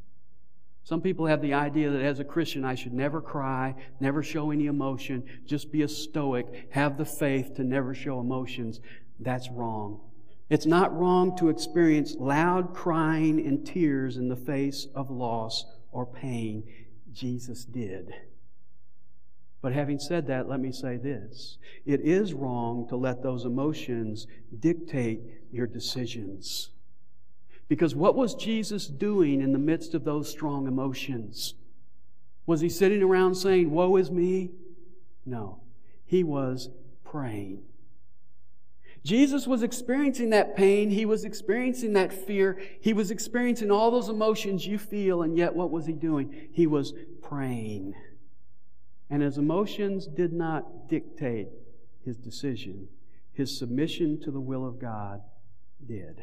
Some 0.84 1.00
people 1.00 1.26
have 1.26 1.40
the 1.40 1.54
idea 1.54 1.90
that 1.90 2.02
as 2.02 2.20
a 2.20 2.24
Christian, 2.24 2.64
I 2.64 2.74
should 2.74 2.92
never 2.92 3.22
cry, 3.22 3.74
never 4.00 4.22
show 4.22 4.50
any 4.50 4.66
emotion, 4.66 5.24
just 5.46 5.72
be 5.72 5.82
a 5.82 5.88
stoic, 5.88 6.68
have 6.70 6.98
the 6.98 7.06
faith 7.06 7.54
to 7.54 7.64
never 7.64 7.94
show 7.94 8.20
emotions. 8.20 8.80
That's 9.18 9.50
wrong. 9.50 10.00
It's 10.50 10.66
not 10.66 10.94
wrong 10.94 11.36
to 11.38 11.48
experience 11.48 12.16
loud 12.18 12.74
crying 12.74 13.46
and 13.46 13.66
tears 13.66 14.18
in 14.18 14.28
the 14.28 14.36
face 14.36 14.86
of 14.94 15.10
loss 15.10 15.64
or 15.90 16.04
pain. 16.04 16.64
Jesus 17.12 17.64
did. 17.64 18.12
But 19.62 19.72
having 19.72 19.98
said 19.98 20.26
that, 20.26 20.46
let 20.46 20.60
me 20.60 20.72
say 20.72 20.98
this. 20.98 21.56
It 21.86 22.02
is 22.02 22.34
wrong 22.34 22.86
to 22.88 22.96
let 22.96 23.22
those 23.22 23.46
emotions 23.46 24.26
dictate 24.60 25.22
your 25.50 25.66
decisions. 25.66 26.68
Because 27.68 27.94
what 27.94 28.14
was 28.14 28.34
Jesus 28.34 28.86
doing 28.86 29.40
in 29.40 29.52
the 29.52 29.58
midst 29.58 29.94
of 29.94 30.04
those 30.04 30.28
strong 30.28 30.66
emotions? 30.66 31.54
Was 32.46 32.60
he 32.60 32.68
sitting 32.68 33.02
around 33.02 33.36
saying, 33.36 33.70
Woe 33.70 33.96
is 33.96 34.10
me? 34.10 34.50
No. 35.24 35.60
He 36.04 36.22
was 36.22 36.68
praying. 37.04 37.62
Jesus 39.04 39.46
was 39.46 39.62
experiencing 39.62 40.30
that 40.30 40.56
pain. 40.56 40.90
He 40.90 41.04
was 41.04 41.24
experiencing 41.24 41.92
that 41.92 42.12
fear. 42.12 42.58
He 42.80 42.94
was 42.94 43.10
experiencing 43.10 43.70
all 43.70 43.90
those 43.90 44.08
emotions 44.08 44.66
you 44.66 44.78
feel, 44.78 45.22
and 45.22 45.36
yet 45.36 45.54
what 45.54 45.70
was 45.70 45.84
he 45.86 45.92
doing? 45.92 46.48
He 46.52 46.66
was 46.66 46.94
praying. 47.22 47.94
And 49.10 49.22
his 49.22 49.36
emotions 49.36 50.06
did 50.06 50.32
not 50.32 50.88
dictate 50.88 51.48
his 52.02 52.16
decision, 52.16 52.88
his 53.34 53.56
submission 53.56 54.20
to 54.22 54.30
the 54.30 54.40
will 54.40 54.66
of 54.66 54.78
God 54.78 55.20
did. 55.86 56.22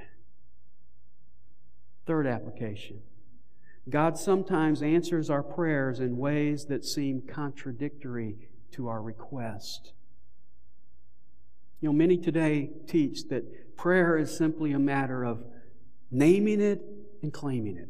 Third 2.05 2.27
application 2.27 3.01
God 3.89 4.17
sometimes 4.17 4.81
answers 4.81 5.29
our 5.29 5.43
prayers 5.43 5.99
in 5.99 6.17
ways 6.17 6.65
that 6.65 6.85
seem 6.85 7.21
contradictory 7.21 8.37
to 8.71 8.87
our 8.87 9.01
request. 9.01 9.93
You 11.81 11.89
know, 11.89 11.93
many 11.93 12.17
today 12.17 12.69
teach 12.87 13.27
that 13.29 13.75
prayer 13.75 14.17
is 14.17 14.35
simply 14.35 14.71
a 14.71 14.79
matter 14.79 15.23
of 15.23 15.43
naming 16.11 16.61
it 16.61 16.81
and 17.23 17.33
claiming 17.33 17.77
it. 17.77 17.89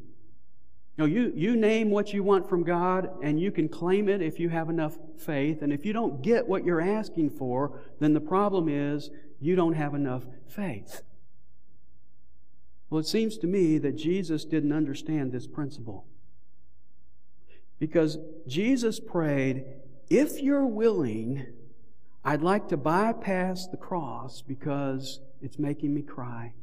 You 0.98 1.04
know, 1.04 1.06
you, 1.06 1.34
you 1.36 1.56
name 1.58 1.90
what 1.90 2.14
you 2.14 2.24
want 2.24 2.48
from 2.48 2.64
God 2.64 3.10
and 3.22 3.40
you 3.40 3.52
can 3.52 3.68
claim 3.68 4.08
it 4.08 4.22
if 4.22 4.40
you 4.40 4.50
have 4.50 4.70
enough 4.70 4.98
faith. 5.18 5.62
And 5.62 5.74
if 5.74 5.86
you 5.86 5.92
don't 5.92 6.22
get 6.22 6.48
what 6.48 6.64
you're 6.64 6.82
asking 6.82 7.32
for, 7.32 7.82
then 8.00 8.14
the 8.14 8.22
problem 8.22 8.70
is 8.70 9.10
you 9.42 9.56
don't 9.56 9.74
have 9.74 9.94
enough 9.94 10.26
faith. 10.48 11.02
Well, 12.92 13.00
it 13.00 13.08
seems 13.08 13.38
to 13.38 13.48
me 13.48 13.78
that 13.78 13.96
Jesus 13.96 14.44
didn't 14.44 14.74
understand 14.74 15.32
this 15.32 15.48
principle. 15.48 16.06
Because 17.80 18.18
Jesus 18.46 19.00
prayed, 19.00 19.64
if 20.10 20.42
you're 20.42 20.68
willing, 20.68 21.48
I'd 22.26 22.42
like 22.42 22.68
to 22.68 22.76
bypass 22.76 23.66
the 23.66 23.78
cross 23.78 24.42
because 24.42 25.22
it's 25.42 25.58
making 25.58 25.94
me 25.94 26.02
cry. 26.02 26.54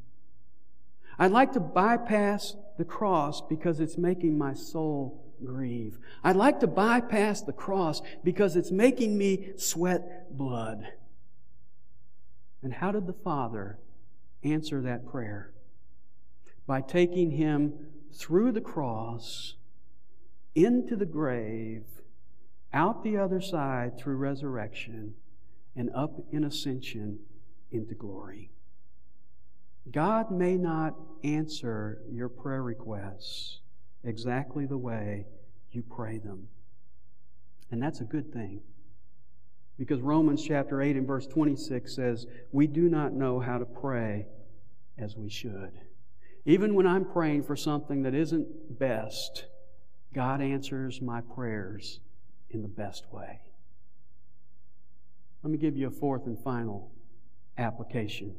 I'd 1.19 1.33
like 1.33 1.55
to 1.55 1.61
bypass 1.61 2.55
the 2.77 2.85
cross 2.85 3.41
because 3.41 3.81
it's 3.81 3.97
making 3.97 4.37
my 4.37 4.53
soul 4.53 5.25
grieve. 5.43 5.99
I'd 6.23 6.37
like 6.37 6.61
to 6.61 6.67
bypass 6.67 7.41
the 7.41 7.55
cross 7.55 8.03
because 8.23 8.55
it's 8.55 8.71
making 8.71 9.17
me 9.17 9.53
sweat 9.57 10.37
blood. 10.37 10.87
And 12.62 12.75
how 12.75 12.93
did 12.93 13.07
the 13.07 13.14
Father 13.14 13.79
answer 14.45 14.83
that 14.83 15.07
prayer? 15.11 15.53
By 16.68 16.83
taking 16.83 17.31
him 17.31 17.72
through 18.12 18.52
the 18.52 18.61
cross, 18.61 19.54
into 20.54 20.94
the 20.94 21.07
grave, 21.07 21.85
out 22.74 23.02
the 23.02 23.16
other 23.16 23.40
side 23.40 23.98
through 23.98 24.16
resurrection, 24.16 25.14
and 25.74 25.90
up 25.94 26.20
in 26.31 26.44
ascension 26.44 27.18
into 27.72 27.94
glory. 27.94 28.50
God 29.90 30.31
may 30.31 30.57
not 30.59 30.94
answer 31.24 32.02
your 32.12 32.28
prayer 32.28 32.62
requests 32.62 33.61
exactly 34.04 34.66
the 34.66 34.76
way 34.76 35.24
you 35.72 35.83
pray 35.83 36.18
them. 36.18 36.48
And 37.70 37.83
that's 37.83 38.02
a 38.02 38.04
good 38.04 38.31
thing. 38.31 38.61
Because 39.78 40.02
Romans 40.02 40.44
chapter 40.44 40.83
8 40.83 40.96
and 40.96 41.07
verse 41.07 41.26
26 41.26 41.94
says, 41.94 42.26
We 42.52 42.66
do 42.66 42.90
not 42.90 43.14
know 43.14 43.40
how 43.40 43.57
to 43.57 43.64
pray 43.64 44.26
as 44.98 45.16
we 45.16 45.31
should. 45.31 45.72
Even 46.48 46.74
when 46.74 46.87
I'm 46.87 47.04
praying 47.04 47.42
for 47.42 47.56
something 47.56 48.04
that 48.04 48.14
isn't 48.14 48.78
best, 48.78 49.44
God 50.14 50.40
answers 50.40 51.02
my 51.02 51.20
prayers 51.20 52.00
in 52.48 52.62
the 52.62 52.68
best 52.68 53.04
way. 53.12 53.40
Let 55.42 55.50
me 55.50 55.58
give 55.58 55.76
you 55.76 55.88
a 55.88 55.90
fourth 55.90 56.24
and 56.24 56.42
final 56.42 56.90
application. 57.58 58.34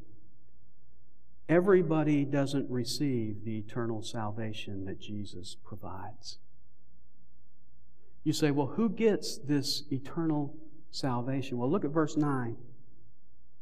Everybody 1.48 2.24
doesn't 2.24 2.68
receive 2.68 3.44
the 3.44 3.58
eternal 3.58 4.02
salvation 4.02 4.86
that 4.86 5.00
Jesus 5.00 5.56
provides. 5.64 6.38
You 8.24 8.32
say, 8.32 8.50
well, 8.50 8.66
who 8.66 8.88
gets 8.88 9.38
this 9.38 9.84
eternal 9.92 10.56
salvation? 10.90 11.58
Well, 11.58 11.70
look 11.70 11.84
at 11.84 11.92
verse 11.92 12.16
9. 12.16 12.56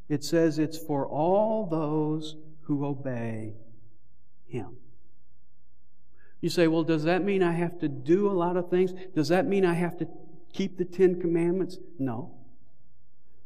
It 0.09 0.25
says 0.25 0.59
it's 0.59 0.79
for 0.79 1.07
all 1.07 1.67
those 1.67 2.37
who 2.63 2.87
obey 2.87 3.53
him. 4.49 4.77
You 6.41 6.51
say, 6.51 6.69
well, 6.69 6.85
does 6.85 7.05
that 7.05 7.25
mean 7.25 7.43
I 7.43 7.53
have 7.53 7.79
to 7.81 7.89
do 7.89 8.31
a 8.31 8.33
lot 8.33 8.57
of 8.57 8.71
things? 8.71 8.93
Does 9.15 9.29
that 9.29 9.47
mean 9.47 9.65
I 9.65 9.75
have 9.75 9.99
to 9.99 10.09
keep 10.53 10.79
the 10.79 10.85
Ten 10.85 11.21
Commandments? 11.21 11.79
No. 11.99 12.35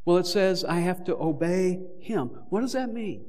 Well, 0.05 0.19
it 0.19 0.27
says 0.27 0.65
I 0.65 0.81
have 0.81 1.05
to 1.05 1.17
obey 1.17 1.81
Him. 2.01 2.29
What 2.51 2.61
does 2.61 2.73
that 2.73 2.93
mean? 2.93 3.25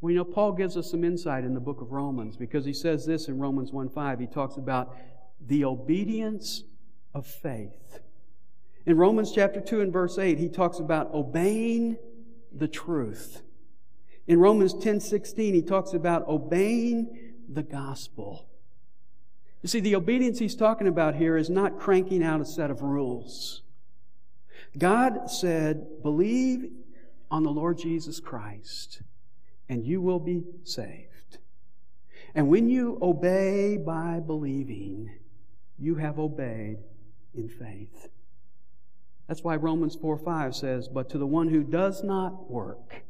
Well, 0.00 0.10
you 0.10 0.18
know, 0.18 0.24
Paul 0.24 0.52
gives 0.52 0.76
us 0.76 0.90
some 0.90 1.04
insight 1.04 1.44
in 1.44 1.54
the 1.54 1.60
book 1.60 1.80
of 1.80 1.92
Romans 1.92 2.36
because 2.36 2.64
he 2.64 2.72
says 2.72 3.06
this 3.06 3.28
in 3.28 3.38
Romans 3.38 3.72
1 3.72 3.88
5. 3.88 4.18
He 4.18 4.26
talks 4.26 4.56
about 4.56 4.96
the 5.40 5.64
obedience 5.64 6.64
of 7.14 7.26
faith. 7.26 8.00
In 8.84 8.96
Romans 8.96 9.32
chapter 9.32 9.60
2 9.60 9.80
and 9.80 9.92
verse 9.92 10.18
8, 10.18 10.38
he 10.38 10.48
talks 10.48 10.78
about 10.80 11.14
obeying 11.14 11.96
the 12.52 12.68
truth. 12.68 13.42
In 14.26 14.38
Romans 14.38 14.74
10 14.74 15.00
16, 15.00 15.54
he 15.54 15.62
talks 15.62 15.92
about 15.92 16.26
obeying 16.28 17.34
the 17.48 17.62
gospel. 17.62 18.46
You 19.62 19.68
see, 19.68 19.80
the 19.80 19.94
obedience 19.94 20.38
he's 20.38 20.56
talking 20.56 20.88
about 20.88 21.14
here 21.14 21.36
is 21.36 21.48
not 21.48 21.78
cranking 21.78 22.22
out 22.22 22.40
a 22.40 22.44
set 22.44 22.70
of 22.70 22.82
rules. 22.82 23.62
God 24.76 25.30
said, 25.30 26.02
believe 26.02 26.70
on 27.30 27.42
the 27.42 27.50
Lord 27.50 27.78
Jesus 27.78 28.20
Christ, 28.20 29.02
and 29.68 29.84
you 29.84 30.00
will 30.00 30.18
be 30.18 30.44
saved. 30.64 31.38
And 32.34 32.48
when 32.48 32.68
you 32.68 32.98
obey 33.02 33.76
by 33.76 34.20
believing, 34.20 35.10
you 35.78 35.96
have 35.96 36.18
obeyed 36.18 36.78
in 37.34 37.48
faith. 37.48 38.08
That's 39.28 39.42
why 39.42 39.56
Romans 39.56 39.94
4 39.94 40.18
5 40.18 40.54
says, 40.54 40.88
But 40.88 41.08
to 41.10 41.18
the 41.18 41.26
one 41.26 41.48
who 41.48 41.62
does 41.62 42.02
not 42.02 42.50
work, 42.50 43.02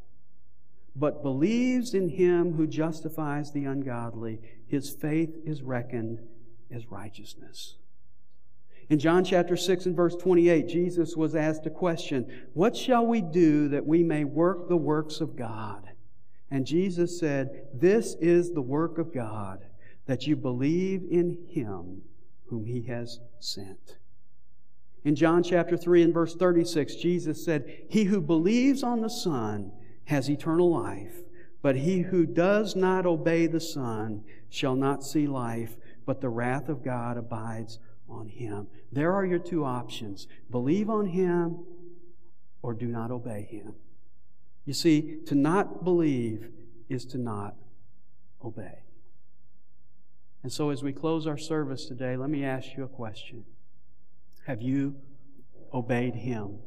but 0.94 1.22
believes 1.22 1.94
in 1.94 2.08
him 2.08 2.52
who 2.54 2.66
justifies 2.66 3.52
the 3.52 3.64
ungodly, 3.64 4.40
his 4.66 4.90
faith 4.90 5.34
is 5.44 5.62
reckoned 5.62 6.20
as 6.70 6.90
righteousness. 6.90 7.76
In 8.88 8.98
John 8.98 9.24
chapter 9.24 9.56
6 9.56 9.86
and 9.86 9.96
verse 9.96 10.16
28, 10.16 10.68
Jesus 10.68 11.16
was 11.16 11.34
asked 11.34 11.66
a 11.66 11.70
question 11.70 12.26
What 12.52 12.76
shall 12.76 13.06
we 13.06 13.22
do 13.22 13.68
that 13.68 13.86
we 13.86 14.02
may 14.02 14.24
work 14.24 14.68
the 14.68 14.76
works 14.76 15.20
of 15.20 15.36
God? 15.36 15.88
And 16.50 16.66
Jesus 16.66 17.18
said, 17.18 17.68
This 17.72 18.14
is 18.20 18.52
the 18.52 18.60
work 18.60 18.98
of 18.98 19.14
God, 19.14 19.64
that 20.06 20.26
you 20.26 20.36
believe 20.36 21.04
in 21.10 21.38
him 21.48 22.02
whom 22.48 22.66
he 22.66 22.82
has 22.82 23.20
sent. 23.40 23.96
In 25.04 25.16
John 25.16 25.42
chapter 25.42 25.76
3 25.76 26.02
and 26.02 26.14
verse 26.14 26.34
36, 26.34 26.96
Jesus 26.96 27.42
said, 27.42 27.86
He 27.88 28.04
who 28.04 28.20
believes 28.20 28.82
on 28.82 29.00
the 29.00 29.08
Son 29.08 29.72
has 30.06 30.28
eternal 30.28 30.70
life, 30.70 31.14
but 31.62 31.76
he 31.76 32.00
who 32.00 32.26
does 32.26 32.74
not 32.74 33.06
obey 33.06 33.46
the 33.46 33.60
Son 33.60 34.24
shall 34.50 34.74
not 34.74 35.04
see 35.04 35.26
life, 35.26 35.76
but 36.04 36.20
the 36.20 36.28
wrath 36.28 36.68
of 36.68 36.84
God 36.84 37.16
abides 37.16 37.78
on 38.08 38.28
him. 38.28 38.66
There 38.90 39.12
are 39.12 39.24
your 39.24 39.38
two 39.38 39.64
options 39.64 40.26
believe 40.50 40.90
on 40.90 41.06
him 41.06 41.64
or 42.62 42.74
do 42.74 42.86
not 42.86 43.10
obey 43.10 43.46
him. 43.50 43.74
You 44.64 44.74
see, 44.74 45.18
to 45.26 45.34
not 45.34 45.84
believe 45.84 46.50
is 46.88 47.04
to 47.06 47.18
not 47.18 47.56
obey. 48.44 48.78
And 50.42 50.52
so, 50.52 50.70
as 50.70 50.82
we 50.82 50.92
close 50.92 51.26
our 51.26 51.38
service 51.38 51.86
today, 51.86 52.16
let 52.16 52.30
me 52.30 52.44
ask 52.44 52.76
you 52.76 52.84
a 52.84 52.88
question 52.88 53.44
Have 54.46 54.60
you 54.60 54.96
obeyed 55.72 56.14
him? 56.14 56.58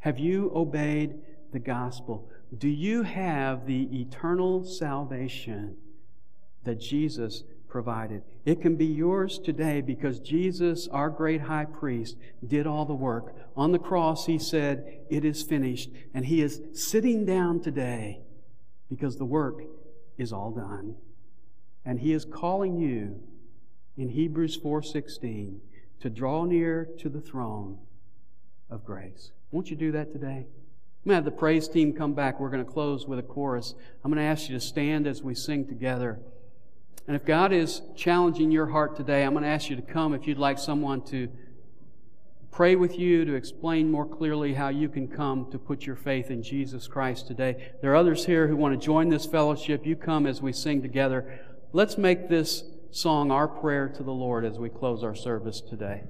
Have 0.00 0.18
you 0.18 0.50
obeyed 0.54 1.20
the 1.52 1.58
gospel? 1.58 2.28
Do 2.56 2.68
you 2.68 3.02
have 3.02 3.66
the 3.66 4.00
eternal 4.00 4.64
salvation 4.64 5.76
that 6.64 6.80
Jesus 6.80 7.44
provided? 7.68 8.22
It 8.44 8.60
can 8.60 8.76
be 8.76 8.86
yours 8.86 9.38
today 9.38 9.80
because 9.80 10.18
Jesus, 10.18 10.88
our 10.88 11.10
great 11.10 11.42
high 11.42 11.66
priest, 11.66 12.16
did 12.46 12.66
all 12.66 12.84
the 12.84 12.94
work. 12.94 13.34
On 13.56 13.72
the 13.72 13.78
cross, 13.78 14.26
he 14.26 14.38
said, 14.38 15.00
It 15.08 15.24
is 15.24 15.42
finished. 15.42 15.90
And 16.12 16.26
he 16.26 16.42
is 16.42 16.60
sitting 16.72 17.24
down 17.24 17.60
today 17.60 18.20
because 18.88 19.16
the 19.16 19.24
work 19.24 19.62
is 20.18 20.32
all 20.32 20.50
done. 20.50 20.96
And 21.84 22.00
he 22.00 22.12
is 22.12 22.24
calling 22.24 22.76
you 22.76 23.20
in 23.96 24.10
Hebrews 24.10 24.56
4:16 24.58 25.60
to 26.00 26.10
draw 26.10 26.44
near 26.44 26.88
to 26.98 27.08
the 27.08 27.20
throne 27.20 27.78
of 28.68 28.84
grace. 28.84 29.32
Won't 29.50 29.70
you 29.70 29.76
do 29.76 29.92
that 29.92 30.12
today? 30.12 30.46
I'm 31.02 31.08
going 31.08 31.12
to 31.12 31.24
have 31.24 31.24
the 31.24 31.38
praise 31.38 31.66
team 31.66 31.94
come 31.94 32.12
back. 32.12 32.38
We're 32.38 32.50
going 32.50 32.64
to 32.64 32.70
close 32.70 33.06
with 33.06 33.18
a 33.18 33.22
chorus. 33.22 33.74
I'm 34.04 34.10
going 34.10 34.22
to 34.22 34.28
ask 34.28 34.50
you 34.50 34.54
to 34.54 34.60
stand 34.60 35.06
as 35.06 35.22
we 35.22 35.34
sing 35.34 35.66
together. 35.66 36.20
And 37.06 37.16
if 37.16 37.24
God 37.24 37.54
is 37.54 37.80
challenging 37.96 38.50
your 38.50 38.66
heart 38.66 38.96
today, 38.96 39.24
I'm 39.24 39.32
going 39.32 39.44
to 39.44 39.48
ask 39.48 39.70
you 39.70 39.76
to 39.76 39.82
come 39.82 40.12
if 40.12 40.26
you'd 40.26 40.36
like 40.36 40.58
someone 40.58 41.00
to 41.06 41.30
pray 42.50 42.76
with 42.76 42.98
you, 42.98 43.24
to 43.24 43.34
explain 43.34 43.90
more 43.90 44.04
clearly 44.04 44.52
how 44.52 44.68
you 44.68 44.90
can 44.90 45.08
come 45.08 45.50
to 45.50 45.58
put 45.58 45.86
your 45.86 45.96
faith 45.96 46.30
in 46.30 46.42
Jesus 46.42 46.86
Christ 46.86 47.26
today. 47.26 47.72
There 47.80 47.92
are 47.92 47.96
others 47.96 48.26
here 48.26 48.46
who 48.48 48.56
want 48.56 48.78
to 48.78 48.86
join 48.86 49.08
this 49.08 49.24
fellowship. 49.24 49.86
You 49.86 49.96
come 49.96 50.26
as 50.26 50.42
we 50.42 50.52
sing 50.52 50.82
together. 50.82 51.40
Let's 51.72 51.96
make 51.96 52.28
this 52.28 52.64
song 52.90 53.30
our 53.30 53.48
prayer 53.48 53.88
to 53.88 54.02
the 54.02 54.12
Lord 54.12 54.44
as 54.44 54.58
we 54.58 54.68
close 54.68 55.02
our 55.02 55.14
service 55.14 55.62
today. 55.62 56.02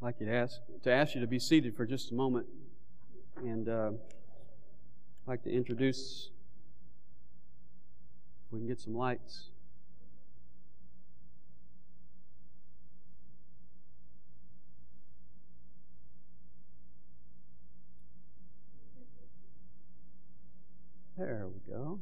I'd 0.00 0.04
like 0.04 0.20
you 0.20 0.26
to 0.26 0.32
ask, 0.32 0.60
to 0.82 0.92
ask 0.92 1.14
you 1.14 1.22
to 1.22 1.26
be 1.26 1.38
seated 1.38 1.74
for 1.74 1.86
just 1.86 2.10
a 2.10 2.14
moment. 2.14 2.46
And 3.38 3.66
uh, 3.66 3.90
I'd 3.92 5.26
like 5.26 5.42
to 5.44 5.50
introduce, 5.50 6.30
if 8.46 8.52
we 8.52 8.58
can 8.58 8.68
get 8.68 8.78
some 8.78 8.94
lights. 8.94 9.48
There 21.16 21.46
we 21.48 21.72
go. 21.72 22.00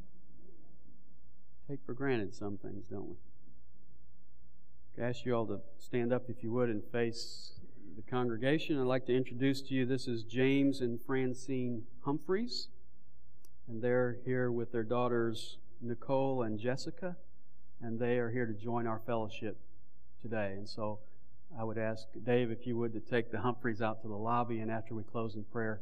Take 1.69 1.79
for 1.87 1.95
granted 1.95 2.35
some 2.35 2.59
things, 2.59 2.85
don't 2.91 3.09
we? 3.09 3.15
I 5.01 5.09
ask 5.09 5.25
you 5.25 5.37
all 5.37 5.47
to 5.47 5.61
stand 5.79 6.13
up 6.13 6.25
if 6.29 6.43
you 6.43 6.51
would 6.51 6.69
and 6.69 6.83
face 6.91 7.53
the 7.97 8.03
congregation. 8.03 8.81
I'd 8.81 8.87
like 8.87 9.07
to 9.07 9.17
introduce 9.17 9.61
to 9.63 9.75
you 9.75 9.87
this 9.87 10.09
is 10.09 10.25
James 10.25 10.81
and 10.81 11.01
Francine 11.01 11.85
Humphreys, 12.05 12.67
and 13.69 13.81
they're 13.81 14.17
here 14.25 14.51
with 14.51 14.73
their 14.73 14.83
daughters 14.83 15.59
Nicole 15.81 16.43
and 16.43 16.59
Jessica, 16.59 17.17
and 17.81 18.01
they 18.01 18.19
are 18.19 18.31
here 18.31 18.47
to 18.47 18.53
join 18.53 18.89
our 18.89 19.01
fellowship 19.07 19.59
today. 20.21 20.55
And 20.57 20.69
so 20.69 20.99
I 21.57 21.63
would 21.63 21.79
ask 21.79 22.07
Dave 22.25 22.51
if 22.51 22.67
you 22.67 22.77
would 22.79 22.93
to 22.95 23.01
take 23.01 23.31
the 23.31 23.41
Humphreys 23.41 23.81
out 23.81 24.03
to 24.03 24.09
the 24.09 24.17
lobby, 24.17 24.59
and 24.59 24.73
after 24.73 24.95
we 24.95 25.05
close 25.05 25.37
in 25.37 25.45
prayer, 25.45 25.81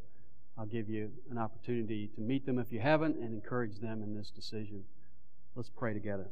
I'll 0.58 0.66
give 0.66 0.90
you 0.90 1.10
an 1.30 1.38
opportunity 1.38 2.10
to 2.14 2.20
meet 2.20 2.44
them 2.44 2.58
if 2.58 2.70
you 2.72 2.80
haven't 2.80 3.16
and 3.16 3.32
encourage 3.32 3.78
them 3.78 4.02
in 4.02 4.14
this 4.14 4.28
decision. 4.28 4.84
Let's 5.54 5.70
pray 5.70 5.94
together. 5.94 6.26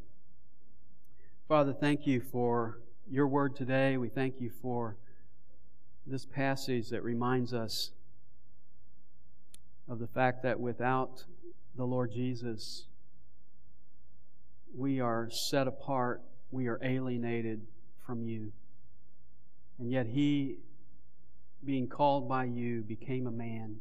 Father, 1.49 1.73
thank 1.73 2.07
you 2.07 2.21
for 2.21 2.81
your 3.11 3.27
word 3.27 3.57
today. 3.57 3.97
We 3.97 4.11
thank 4.11 4.40
you 4.40 4.51
for 4.61 4.97
this 6.07 6.27
passage 6.27 6.89
that 6.91 7.03
reminds 7.03 7.53
us 7.53 7.91
of 9.89 9.99
the 9.99 10.07
fact 10.07 10.43
that 10.43 10.59
without 10.59 11.25
the 11.77 11.85
Lord 11.85 12.13
Jesus, 12.13 12.87
we 14.77 15.01
are 15.01 15.29
set 15.31 15.67
apart, 15.67 16.23
we 16.51 16.69
are 16.69 16.79
alienated 16.83 17.67
from 18.07 18.23
you. 18.23 18.53
And 19.79 19.91
yet, 19.91 20.07
He, 20.07 20.57
being 21.65 21.89
called 21.89 22.29
by 22.29 22.45
you, 22.45 22.83
became 22.83 23.27
a 23.27 23.33
man. 23.33 23.77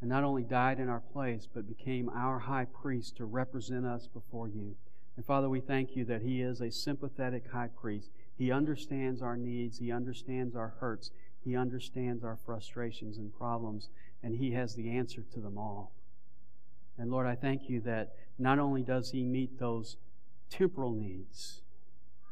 And 0.00 0.10
not 0.10 0.24
only 0.24 0.42
died 0.42 0.80
in 0.80 0.88
our 0.88 1.00
place, 1.00 1.46
but 1.52 1.68
became 1.68 2.08
our 2.08 2.40
high 2.40 2.66
priest 2.66 3.16
to 3.16 3.24
represent 3.24 3.86
us 3.86 4.08
before 4.08 4.48
you. 4.48 4.74
And 5.16 5.24
Father, 5.24 5.48
we 5.48 5.60
thank 5.60 5.94
you 5.94 6.04
that 6.06 6.22
He 6.22 6.42
is 6.42 6.60
a 6.60 6.70
sympathetic 6.70 7.50
high 7.52 7.68
priest. 7.68 8.10
He 8.36 8.50
understands 8.50 9.22
our 9.22 9.36
needs. 9.36 9.78
He 9.78 9.92
understands 9.92 10.56
our 10.56 10.74
hurts. 10.80 11.10
He 11.44 11.56
understands 11.56 12.24
our 12.24 12.36
frustrations 12.36 13.18
and 13.18 13.36
problems, 13.36 13.88
and 14.22 14.36
He 14.36 14.52
has 14.52 14.74
the 14.74 14.90
answer 14.90 15.22
to 15.34 15.40
them 15.40 15.58
all. 15.58 15.92
And 16.98 17.10
Lord, 17.10 17.26
I 17.26 17.34
thank 17.34 17.68
you 17.68 17.80
that 17.82 18.14
not 18.38 18.58
only 18.58 18.82
does 18.82 19.10
He 19.10 19.24
meet 19.24 19.58
those 19.58 19.96
temporal 20.50 20.92
needs, 20.92 21.62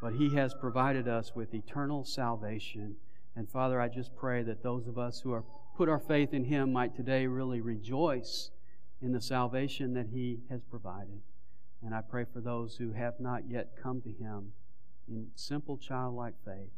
but 0.00 0.14
He 0.14 0.34
has 0.34 0.54
provided 0.54 1.08
us 1.08 1.34
with 1.34 1.54
eternal 1.54 2.04
salvation. 2.04 2.96
And 3.34 3.48
Father, 3.48 3.80
I 3.80 3.88
just 3.88 4.14
pray 4.16 4.42
that 4.42 4.62
those 4.62 4.86
of 4.86 4.98
us 4.98 5.20
who 5.20 5.32
are 5.32 5.44
put 5.76 5.88
our 5.88 5.98
faith 5.98 6.32
in 6.32 6.44
Him 6.44 6.72
might 6.72 6.94
today 6.94 7.26
really 7.26 7.60
rejoice 7.60 8.50
in 9.02 9.12
the 9.12 9.20
salvation 9.20 9.94
that 9.94 10.08
He 10.12 10.40
has 10.50 10.62
provided. 10.62 11.20
And 11.82 11.94
I 11.94 12.02
pray 12.02 12.26
for 12.30 12.40
those 12.40 12.76
who 12.76 12.92
have 12.92 13.18
not 13.18 13.48
yet 13.48 13.70
come 13.82 14.00
to 14.02 14.10
Him 14.10 14.52
in 15.11 15.27
simple 15.35 15.77
childlike 15.77 16.35
faith 16.44 16.70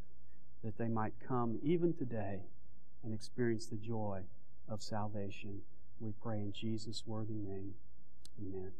that 0.64 0.78
they 0.78 0.88
might 0.88 1.12
come 1.26 1.58
even 1.62 1.92
today 1.92 2.40
and 3.04 3.12
experience 3.12 3.66
the 3.66 3.76
joy 3.76 4.20
of 4.68 4.82
salvation. 4.82 5.60
We 6.00 6.12
pray 6.22 6.38
in 6.38 6.52
Jesus' 6.52 7.02
worthy 7.06 7.34
name. 7.34 7.74
Amen. 8.40 8.72